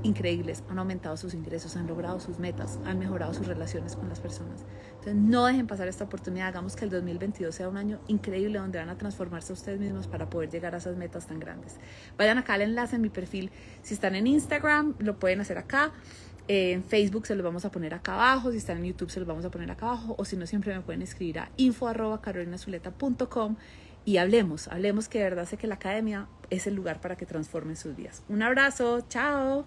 increíbles, 0.06 0.64
han 0.70 0.80
aumentado 0.80 1.18
sus 1.18 1.34
ingresos, 1.34 1.76
han 1.76 1.88
logrado 1.88 2.20
sus 2.20 2.40
metas, 2.40 2.80
han 2.86 3.00
mejorado 3.00 3.34
sus 3.34 3.48
relaciones 3.48 3.96
con 3.96 4.08
las 4.08 4.20
personas. 4.20 4.64
Entonces 4.90 5.16
no 5.16 5.46
dejen 5.46 5.68
pasar 5.68 5.88
esta 5.88 6.04
oportunidad, 6.04 6.48
hagamos 6.48 6.76
que 6.76 6.86
el 6.86 6.92
2022 6.92 7.54
sea 7.54 7.68
un 7.70 7.78
año 7.78 8.00
increíble 8.08 8.60
donde 8.60 8.78
van 8.80 8.90
a 8.90 8.98
transformarse 8.98 9.54
ustedes 9.54 9.80
mismos 9.80 10.08
para 10.08 10.30
poder 10.30 10.50
llegar 10.50 10.76
a 10.76 10.78
esas 10.78 10.96
metas 10.96 11.28
tan 11.28 11.40
grandes. 11.40 11.78
Vayan 12.18 12.38
acá 12.38 12.54
al 12.54 12.62
enlace 12.62 12.96
en 12.96 13.02
mi 13.02 13.10
perfil, 13.10 13.52
si 13.82 13.94
están 13.94 14.16
en 14.16 14.28
Instagram 14.28 14.96
lo 15.00 15.18
pueden 15.20 15.42
hacer 15.42 15.58
acá. 15.58 15.92
En 16.48 16.84
Facebook 16.84 17.26
se 17.26 17.34
los 17.34 17.44
vamos 17.44 17.66
a 17.66 17.72
poner 17.72 17.96
acá 17.96 18.14
abajo, 18.14 18.52
si 18.52 18.58
están 18.58 18.78
en 18.78 18.86
YouTube 18.86 19.10
se 19.10 19.20
los 19.20 19.28
vamos 19.28 19.46
a 19.46 19.50
poner 19.50 19.72
acá 19.72 19.88
abajo, 19.88 20.14
o 20.20 20.26
si 20.26 20.38
no, 20.38 20.46
siempre 20.46 20.76
me 20.76 20.82
pueden 20.82 21.02
escribir 21.02 21.40
a 21.40 21.50
info.carolinazuleta.com 21.58 23.56
y 24.06 24.18
hablemos, 24.18 24.68
hablemos 24.68 25.10
que 25.10 25.18
de 25.18 25.26
verdad 25.26 25.46
sé 25.46 25.58
que 25.58 25.68
la 25.68 25.76
academia 25.76 26.28
es 26.50 26.68
el 26.68 26.76
lugar 26.76 27.02
para 27.02 27.18
que 27.18 27.26
transformen 27.26 27.76
sus 27.76 27.96
vidas. 27.96 28.24
Un 28.30 28.44
abrazo, 28.44 29.02
chao. 29.10 29.66